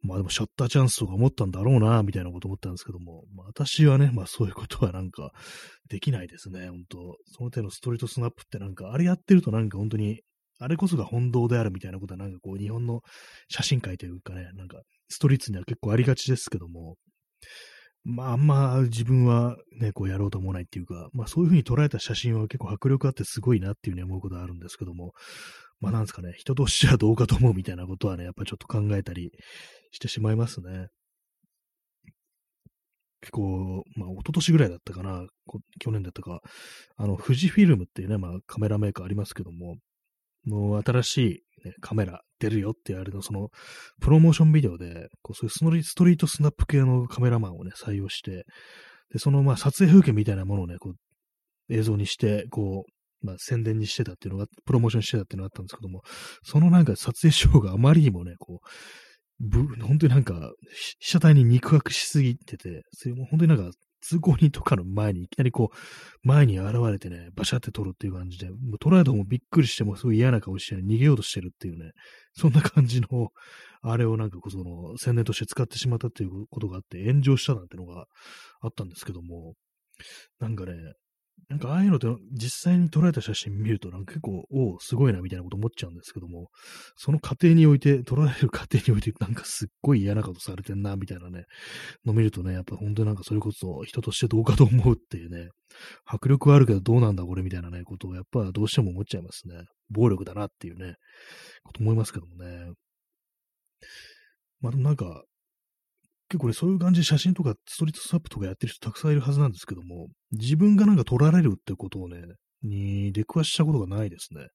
[0.02, 5.32] まあでもシャッターチャンスとか思ったんだろうな、みたいなこと思ったんですけども、まあ私はね、まあそういうことはなんか
[5.90, 7.18] できないですね、本当。
[7.36, 10.22] その手のストリートスナップってなんか、あれやってるとなんか本当に、
[10.60, 13.02] あれこそが本堂であるみたいなことはなんかこう日本の
[13.50, 16.96] 写真界というかね、なんかストリートには結構ありがちですけども、
[18.06, 25.14] まあ、あんま自分はね、こうやろうと思わないっていうか、まあそういうふうに捉えた写真は結構迫力あってすごいなっていうふうに思うことはあるんですけども、
[25.80, 29.32] まあなんですかね、人としてはどうかと思うみたいなことはね、やっぱちょっと考えたり
[29.92, 30.88] してしまいますね。
[33.22, 35.26] 結構、まあ、一昨年ぐらいだったかな、
[35.80, 36.42] 去年だったか、
[36.98, 39.78] あの、富士フィルムっていうね、まあ、カメラメーカーありますけども、
[40.46, 41.18] の新し
[41.64, 43.50] い、ね、カメラ出るよってあれの、その、
[44.02, 48.46] プロモーションビデオで、こうそういうストリートスナップ系のカメラマンをね、採用して、
[49.12, 56.02] で、その、まあ、撮影風景みたいなものをね、こう、映像にして、こう、まあ、宣伝にしてたっていうのが、プロモーションしてたっていうのがあったんですけども、
[56.44, 58.68] そのなんか撮影手法があまりにもね、こう、
[59.40, 60.52] ぶ、本当になんか、
[61.00, 71.92] 被写体に肉薄しすぎてて、それも本当になんか、通行人とかの前にいきなりこう、前に現れてね、バシャって撮るっていう感じで、もう撮られた方もびっくりしてもすごい嫌な顔して、ね、逃げようとしてるっていうね、
[72.34, 73.08] そんな感じの、
[73.82, 78.06] あれをなんかこうその、宣伝として使ってしまったっていうことがあって、炎上したなんてのが
[78.62, 79.56] あったんですけども、
[80.40, 80.74] なんかね、
[81.50, 86.48] なんかああいうのって実際に撮られた写真見るとなんか結構、おお、すごいなみたいなこと思っちゃうんですけども、
[86.96, 91.44] その過程において、撮られる過程においてなんかすっごい嫌なことされてんな、みたいなね、
[92.06, 95.50] の見るとね、やっぱ本当になんかそれこそ人としてどうかと思うっていうね、
[96.06, 99.66] 迫力はあるけどどうなんだこれみたいなね、ことをやっぱどうしても思っちゃいますね。
[99.92, 100.96] 暴力だなっていうね、
[101.64, 102.72] こと思いますけどもね。
[104.60, 105.24] まあでもなんか、
[106.34, 112.24] 結構ね、そういう感じで写真とかストリートスナップとかやってる人たくさんいるはずなんですけども、自分がなんか撮られるってことをね、
[112.64, 114.48] に出くわしたことがないですね。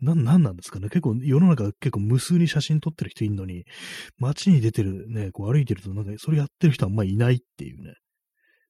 [0.00, 3.62] な、なんなんですかね結構世の中結構無数に写真撮ってる人いるのに、
[4.18, 7.94] 街に出てるね、こう歩いてるとなんかそれやってる人あんまいないっていうね。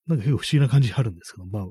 [0.07, 1.65] なんか結構不思議な感じあるんですけど、まあ、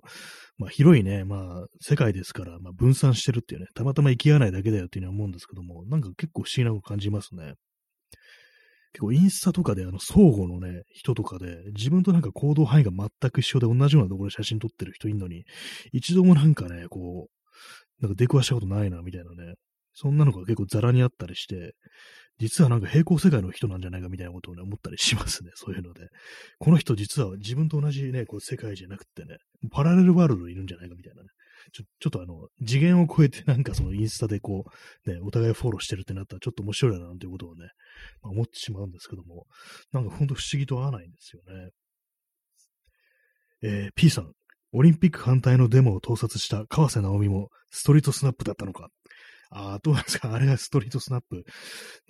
[0.58, 7.54] まあ広いね、まあ世界ですから、まあ分散してるっていうね、たまたま行き合わないだけだよっていうのは思うんですけども、なんか結構不思議な感じますね。
[8.94, 15.46] 結構インスタとかであの相互のね、人とかで、自分となんか行動範囲が全く一緒で同じようなところで写真撮ってる人いんのに、
[15.92, 19.56] 一度もなんかね、こう、なんか出くわしたことないな、みたいなね。
[19.96, 21.74] そんなのが結構ザラにあったりして、
[22.40, 26.08] 実はなんか平行世界の人なんじゃないかみたいなことをね、思ったりしますね、 そういうので。
[26.60, 29.38] この人実は自分と同じね、こう世界じゃなくてね、
[29.72, 31.30] パラレルワールドいるんじゃないかみたいなね。
[31.72, 34.66] ちょ、ちょっとあの、次元を超えてなんかそのインスタでこ
[35.06, 37.70] う、ね、お互いフォローしてるってなったらちょっと面白いななんていうことをね、
[38.22, 39.46] まあ、思ってしまうんですけども、
[39.92, 41.70] なんかほんと不思議と合わないんですよね。
[43.64, 44.32] えー、P さん、
[44.74, 48.90] オリンピック反対のデモを盗撮した川瀬直美もストリートスナップだったのか？
[49.56, 50.34] ああ、どうなんですか？
[50.34, 51.46] あれがストリートスナップ。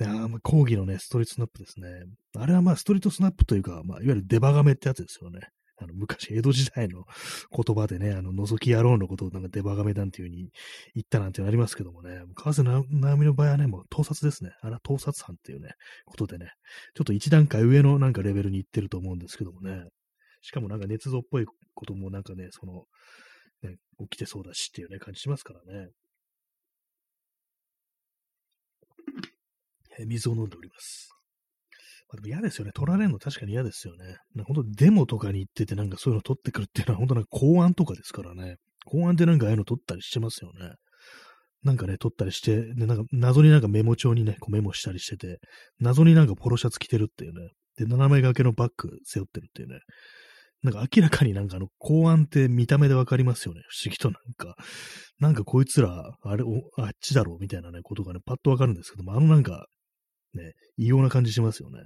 [0.01, 1.89] あまあ、講義のね、ストリートスナップですね。
[2.37, 5.41] あれはまあ、ストリートスナップというか、まあ、いわゆるデバガメってやつですよね。
[5.77, 7.05] あの、昔、江戸時代の
[7.51, 10.51] 言葉でね、あの、覗き野郎のことをなんかデバガメなんていう風に
[10.93, 14.51] 言ったなんていうのありますけどもね、川瀬直美の場合はね、もう盗撮ですね。
[14.61, 15.71] あれは盗撮犯っていうね、
[16.05, 16.51] ことでね、
[16.93, 19.85] ちょっと一段階上のなんかレベルに行ってると思うんですけどもね、
[20.41, 22.85] しかもなんか捏造っぽいこともなんかね、その、
[23.63, 25.89] ね、起きてそうだしっていうね、感じしますからね。
[29.99, 31.09] え水を飲んでおります。
[32.17, 32.71] でも嫌ですよね。
[32.73, 34.17] 取られるの確かに嫌ですよね。
[34.45, 38.57] 本当デモとかに行っててなんかそういうの取ってくるっていうのは本当なんか公安とかですからね。
[38.85, 40.75] 公安ってなんかああいうの取ったりしてますよね。
[41.63, 45.39] なんかね、取ったりして、で、なんか謎になんかメモ帳にね、こうメモしたりしてて、
[45.79, 47.51] 謎になんかポロシャツ着てるっていうね。
[47.77, 49.79] で、斜め掛けのバッグ背負ってるっていうね。
[50.61, 53.61] なんか明らかになんかあの、公安って見た目でわかりますよね。
[53.69, 54.55] 不思議となんか。
[55.19, 56.43] なんかこいつら、あれ、
[56.77, 59.65] あっちだろうみたいなね、ことがね、パッとわかるんですけども、あのなんか、
[60.33, 61.81] ね、異様な感じしますよね。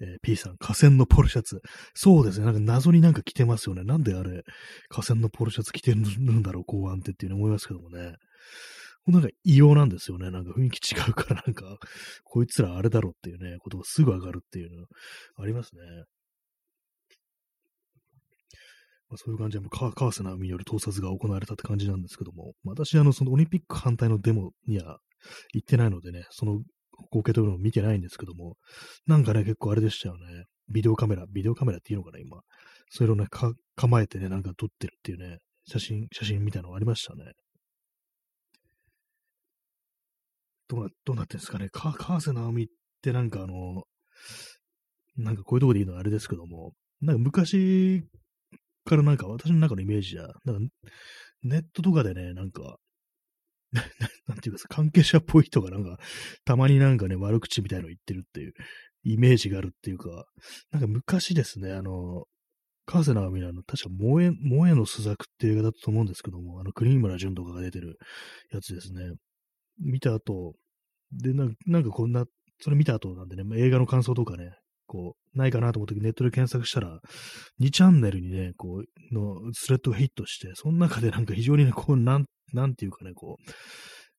[0.00, 1.60] えー、P さん、河川のポロシャツ。
[1.94, 2.46] そうですね。
[2.46, 3.84] なんか謎になんか着てますよね。
[3.84, 4.42] なんであれ、
[4.88, 8.14] 河川のポロシャツ着てるんだろう、公安ってっていうの思いますけどもね。
[9.06, 10.30] なんか異様なんですよね。
[10.30, 11.76] なんか雰囲気違うから、なんか、
[12.24, 14.86] こいつらあれだろうっていうね、ことがすぐ上がるっていうの
[15.36, 15.82] ありますね。
[19.10, 24.98] まあ、そういう感じで、川瀬直美による盗撮が行われたって感じなんですけども、私、あの、そのオリンピック反対のデモには
[25.52, 26.62] 行ってないのでね、その
[27.10, 28.56] 光景というのを見てないんですけども、
[29.06, 30.44] なんかね、結構あれでしたよね。
[30.68, 32.40] ビデオカメラ、ビデオカメラっていうのかな、今。
[32.90, 33.28] そういうのね、
[33.76, 37.32] 構えてね、なんか撮ってるっていうね、写真、写真みたいなのありましたね。
[40.68, 41.68] どうな、どうなってんですかね。
[41.68, 42.66] か、川瀬直美っ
[43.02, 43.84] てなんかあの、
[45.16, 48.02] なんかこういうとこで言うのはあれですけども、なんか昔
[48.84, 50.74] からなんか私の中のイメージじゃ、なんか
[51.42, 52.76] ネットとかでね、なんか
[54.28, 55.98] なんていうか関係者っぽい人がなんか、
[56.44, 58.52] たまになんかね、悪口みたいの言ってるっていう
[59.02, 60.26] イメージがあるっていうか、
[60.70, 62.24] なんか昔ですね、あの、
[62.86, 67.98] 川瀬直美のあの、確か萌え、萌えの朱雀っていう映画だったと思うんですけども、あの、国村淳とかが出てる
[68.50, 69.12] やつですね。
[69.78, 70.54] 見た後、
[71.12, 72.26] で、なんかこんな、
[72.60, 74.52] それ見た後なんでね、映画の感想とかね、
[74.86, 77.00] こう、ないかなと思ってネットで検索したら、
[77.60, 83.52] 2チャンネルにね、こう、のスレッドがヒットして、その中でなんか非常にね、こう、なん、なんていうかね、こう、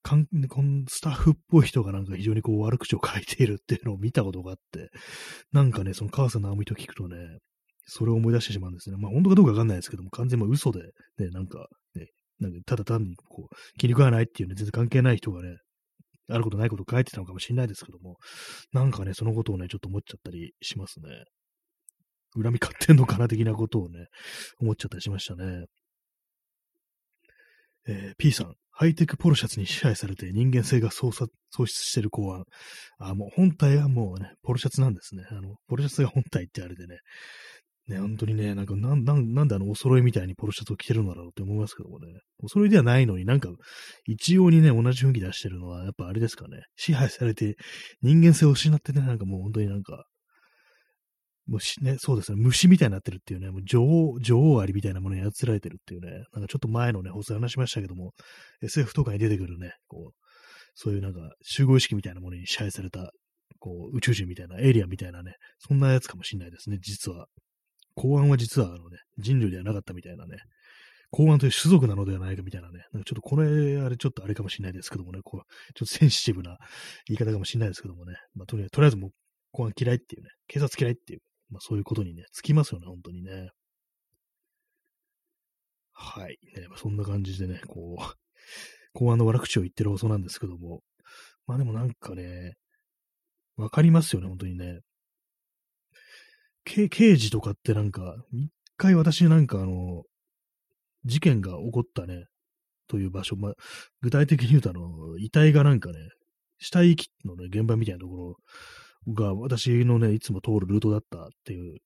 [0.06, 4.92] かんこのスタッフっぽい人がなんか非常にこう悪口を書いているっていうのを見たことがあって、
[5.52, 7.18] なんかね、その川瀬直美と聞くとね、
[7.88, 8.98] それを思い出してしまうんですね。
[8.98, 10.82] まあ本当かどうかわかんないですけども、完全に嘘で、
[11.18, 12.08] ね、なんか、ね、
[12.40, 15.58] なんかただ単にこう、気に食わないっていうね、全然関係ない人がね、
[16.30, 18.18] あることないこと書いてたのかもしれないですけども、
[18.74, 21.26] なんかね、そのことをね、ちょっと思っちゃったりしますね。
[22.42, 24.08] 恨み買ってんのかな的なことをね、
[24.60, 25.66] 思っちゃったりしましたね。
[27.88, 31.32] えー、P さん、ハイテクポロシャツに支配されて人間性が喪失
[31.68, 32.44] してる公安。
[33.00, 35.24] あ、もう本体はもうね、ポロシャツなんですね。
[35.32, 36.98] あの、ポロシャツが本体ってあれでね、
[37.88, 42.08] ね、本当にね、なんか、なん、なん、なんであの、お揃いみたいにポロシャツを着てるんだろうって思いますけどもね。
[42.44, 43.50] お揃いではないのになんか、
[44.06, 46.64] 一様にね、同じ雰囲気出してるのは、やっぱあれですかね。
[46.76, 47.58] 支配されて、
[48.02, 50.06] 人間性を失ってね、なんかもう本当になんか、
[51.48, 58.14] もうしね、そうですね、虫みたいになってるっていうね、もう女王、女王アリみたいなものに操られてるっていうね、なんかちょっと前のね、放送話しましたけども、
[58.64, 60.16] SF とかに出てくるね、こう、
[60.74, 63.12] そういうなんか集合意識みたいなものに支配された、
[63.60, 67.28] こう、宇宙人みたいな、エイリアンみたいなね、そんなやつかもしれないですね、実は。
[67.96, 70.38] 公安は実はあのね、人類ではなかったみたいなね、
[71.12, 76.58] 公安という種族なのではないかみたいなね、なんかちょっとこれ、あれちょっとあれかもしれないですけどもね、こう、ちょっとセンシティブな
[77.08, 79.12] 言い方かもしれないですけどもね、まあ、とりあえず、とりあえずもう
[79.52, 83.50] 公安嫌いっていうね、警察嫌いっていうまあ、そういうことにね、つきますよね、本当にね。
[85.94, 86.38] はい。
[86.56, 88.04] ね、まあ、そんな感じでね、こう、
[88.94, 90.82] 公安の悪口を言ってる放送なんですけども、
[91.48, 92.54] まあでもなんかね、
[93.58, 94.80] わかりますよね、本当にね。
[96.66, 100.04] 刑事とかってなんか、一回私なんかあの、
[101.06, 102.26] 事件が起こったね、
[102.88, 103.54] という場所、まあ、
[104.02, 105.96] 具体的に言うとあの、遺体がなんかね、
[106.60, 111.80] 死体遺棄のね、現場みたいなところが私のね、いつも通るルートだったっていう、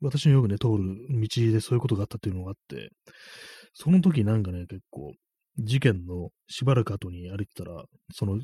[0.00, 2.90] 私のよくね、通る道でそういうことがあったっていうのがあって、
[3.74, 5.12] その時なんかね、結構、
[5.58, 8.40] 事件のしばらく後に歩いてたら、その、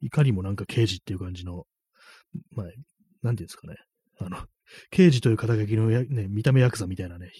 [0.00, 1.64] いかにもなんか刑事っていう感じの、
[2.52, 2.66] まあ、
[3.22, 3.76] なんていうんですかね、
[4.20, 4.38] あの、
[4.90, 7.30] 刑事という肩書きのや、ね、見た目ヤクザみたいなね、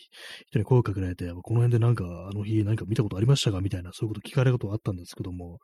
[0.49, 5.59] 人に声をかけられて、この辺でなんか、あの日何か見たことありましたかみたいな、そういうこと聞かれることあったんですけども、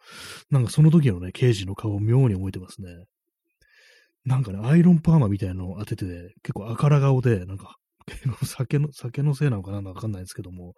[0.51, 2.89] なんかその時のね、刑事の顔を妙に覚えてますね。
[4.25, 6.07] なんかね、アイロンパーマみたいなのを当てて、
[6.43, 7.77] 結構赤ら顔で、なんか、
[8.45, 10.75] 酒の、酒のせいなのかなんかわかんないんですけども、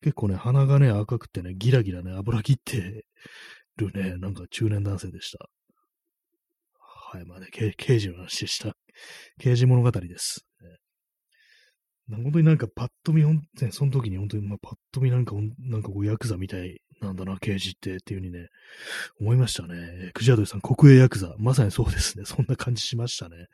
[0.00, 3.04] 結構ね、鼻がね、赤くてね、ギラギラね、油切って
[3.76, 5.48] るね、なんか中年男性でした。
[7.12, 8.74] はい、まあね、刑事の話でした。
[9.40, 10.46] 刑事物語です。
[12.10, 13.40] 本当になんかパッと見、ね、
[13.70, 18.48] その時に本当に、まあ、パッと見なんか、なんかこう、ヤクザみたいなんだな、刑事ってっていう風にね、
[19.20, 20.10] 思いましたね。
[20.12, 21.34] クジアドリさん、国営ヤクザ。
[21.38, 22.24] まさにそうですね。
[22.24, 23.46] そんな感じしましたね。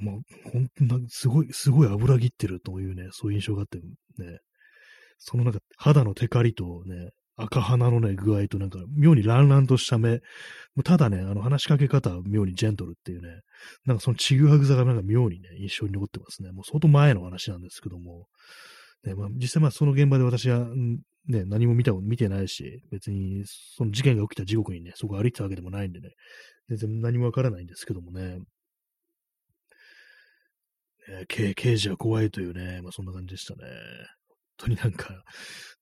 [0.00, 4.38] もう、ほんとすごい、すごい油切ってるというね、そういう印象があってね、
[5.18, 10.20] そのなんか肌のテカリとね、赤鼻のね、具合となんか、妙に乱々とした目。
[10.84, 13.40] ただね、あの、話しかけ方は妙にジェントルっていうね、
[13.86, 16.52] なんかそのちぐはぐさがなんか妙にね、印象に残ってますね。
[16.52, 18.26] もう相当前の話なんですけども、
[19.04, 20.66] ね、まあ、実際まあその現場で私は、
[21.26, 26.10] ね、何も見た、見てないし、別にその事件が起きた時刻にね、そこ歩いてたわけでもないんでね、
[26.68, 28.38] 全然何もわからないんですけどもね、
[31.08, 33.62] ね刑事は怖いというね、まあそんな感じでしたね。
[34.56, 35.22] 当になんか、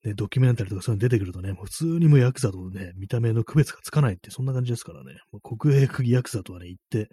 [0.03, 5.15] ね、ドキュメンタリーとかそういうの出てくるとね、もう普通にもヤクザとね、見た目の区別がつかないって、そんな感じですからね。
[5.31, 7.09] もう国営区ヤクザとはね、言って、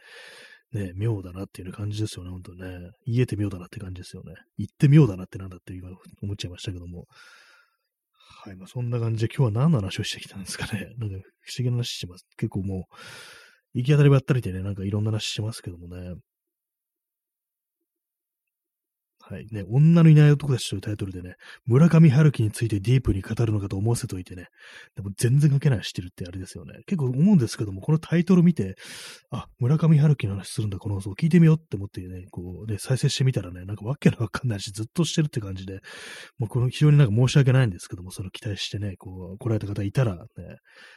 [0.73, 2.91] ね、妙だなっていう感じですよね、ほんとね。
[3.07, 4.35] 言えて妙だなって感じですよね。
[4.59, 5.89] 言って妙だなってなんだって今
[6.23, 7.07] 思っちゃいましたけども。
[8.45, 10.95] はい、まあそんな感じで今日は何の話をしてきたんですかね。
[10.99, 12.27] なんか不思議な話してます。
[12.37, 12.95] 結構もう、
[13.75, 16.15] 行き当たりばったりでね、なんかいろんな話してますけどもね。
[19.31, 19.47] はい。
[19.51, 21.35] ね、女のいない男たちというタイトルでね、
[21.67, 24.47] 村上春樹についてディープに語るのかと思わせといてね、
[24.97, 26.81] でも全然書けないしてるってあれですよね。
[26.87, 28.77] 結構思うんですけども、このタイトル見て、
[29.31, 35.81] あ、村上春樹の話するんだ、この放送聞いてみようって思ってね、こうね、再生してみたらね、なんかわけのわかんないし、ずっとしてるって感じで、
[36.39, 40.23] もうこの非常になんか申し訳ないんですけども、その期待してね、こう、来られた方いたらね、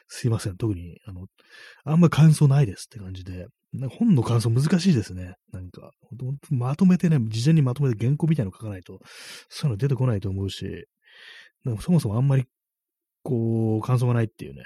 [0.07, 1.25] すいません、特に、あの、
[1.83, 5.35] あんま感想ないですって感じで、なんか本の感想難しいですね。
[5.53, 5.91] なんか、
[6.49, 8.99] まとめてね、事前にまとめて原稿みたいなの書かないと、
[9.49, 10.87] そういうの出てこないと思うし、
[11.63, 12.45] なんかそもそもあんまり、
[13.23, 14.63] こう、感想がないっていうね、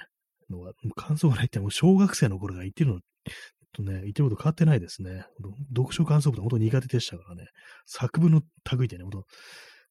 [0.50, 3.00] のが、感想がないってもう小学生の頃が言ってるの
[3.74, 5.26] とね、言ってること変わってないですね。
[5.76, 7.46] 読書感想文本当に苦手でしたからね。
[7.86, 8.42] 作文の
[8.78, 9.26] 類でね、本当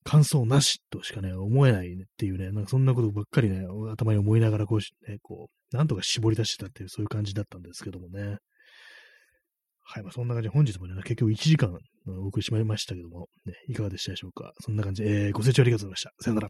[0.04, 8.38] 感想なしとしかね、思えないっていうね、なんかそんなことばっかりね、頭に思いながらこう、ね、こう、なんとか絞り出してたっていう、そういう感じだったんですけどもね。
[9.84, 10.02] はい。
[10.02, 11.78] まあ、そんな感じで本日もね、結局1時間
[12.08, 14.52] お送りしまいましたけども、ね、いかがでしたでしょうか。
[14.60, 16.10] そんな感じで、えー、ご清聴ありがとうございました。
[16.20, 16.48] さよなら。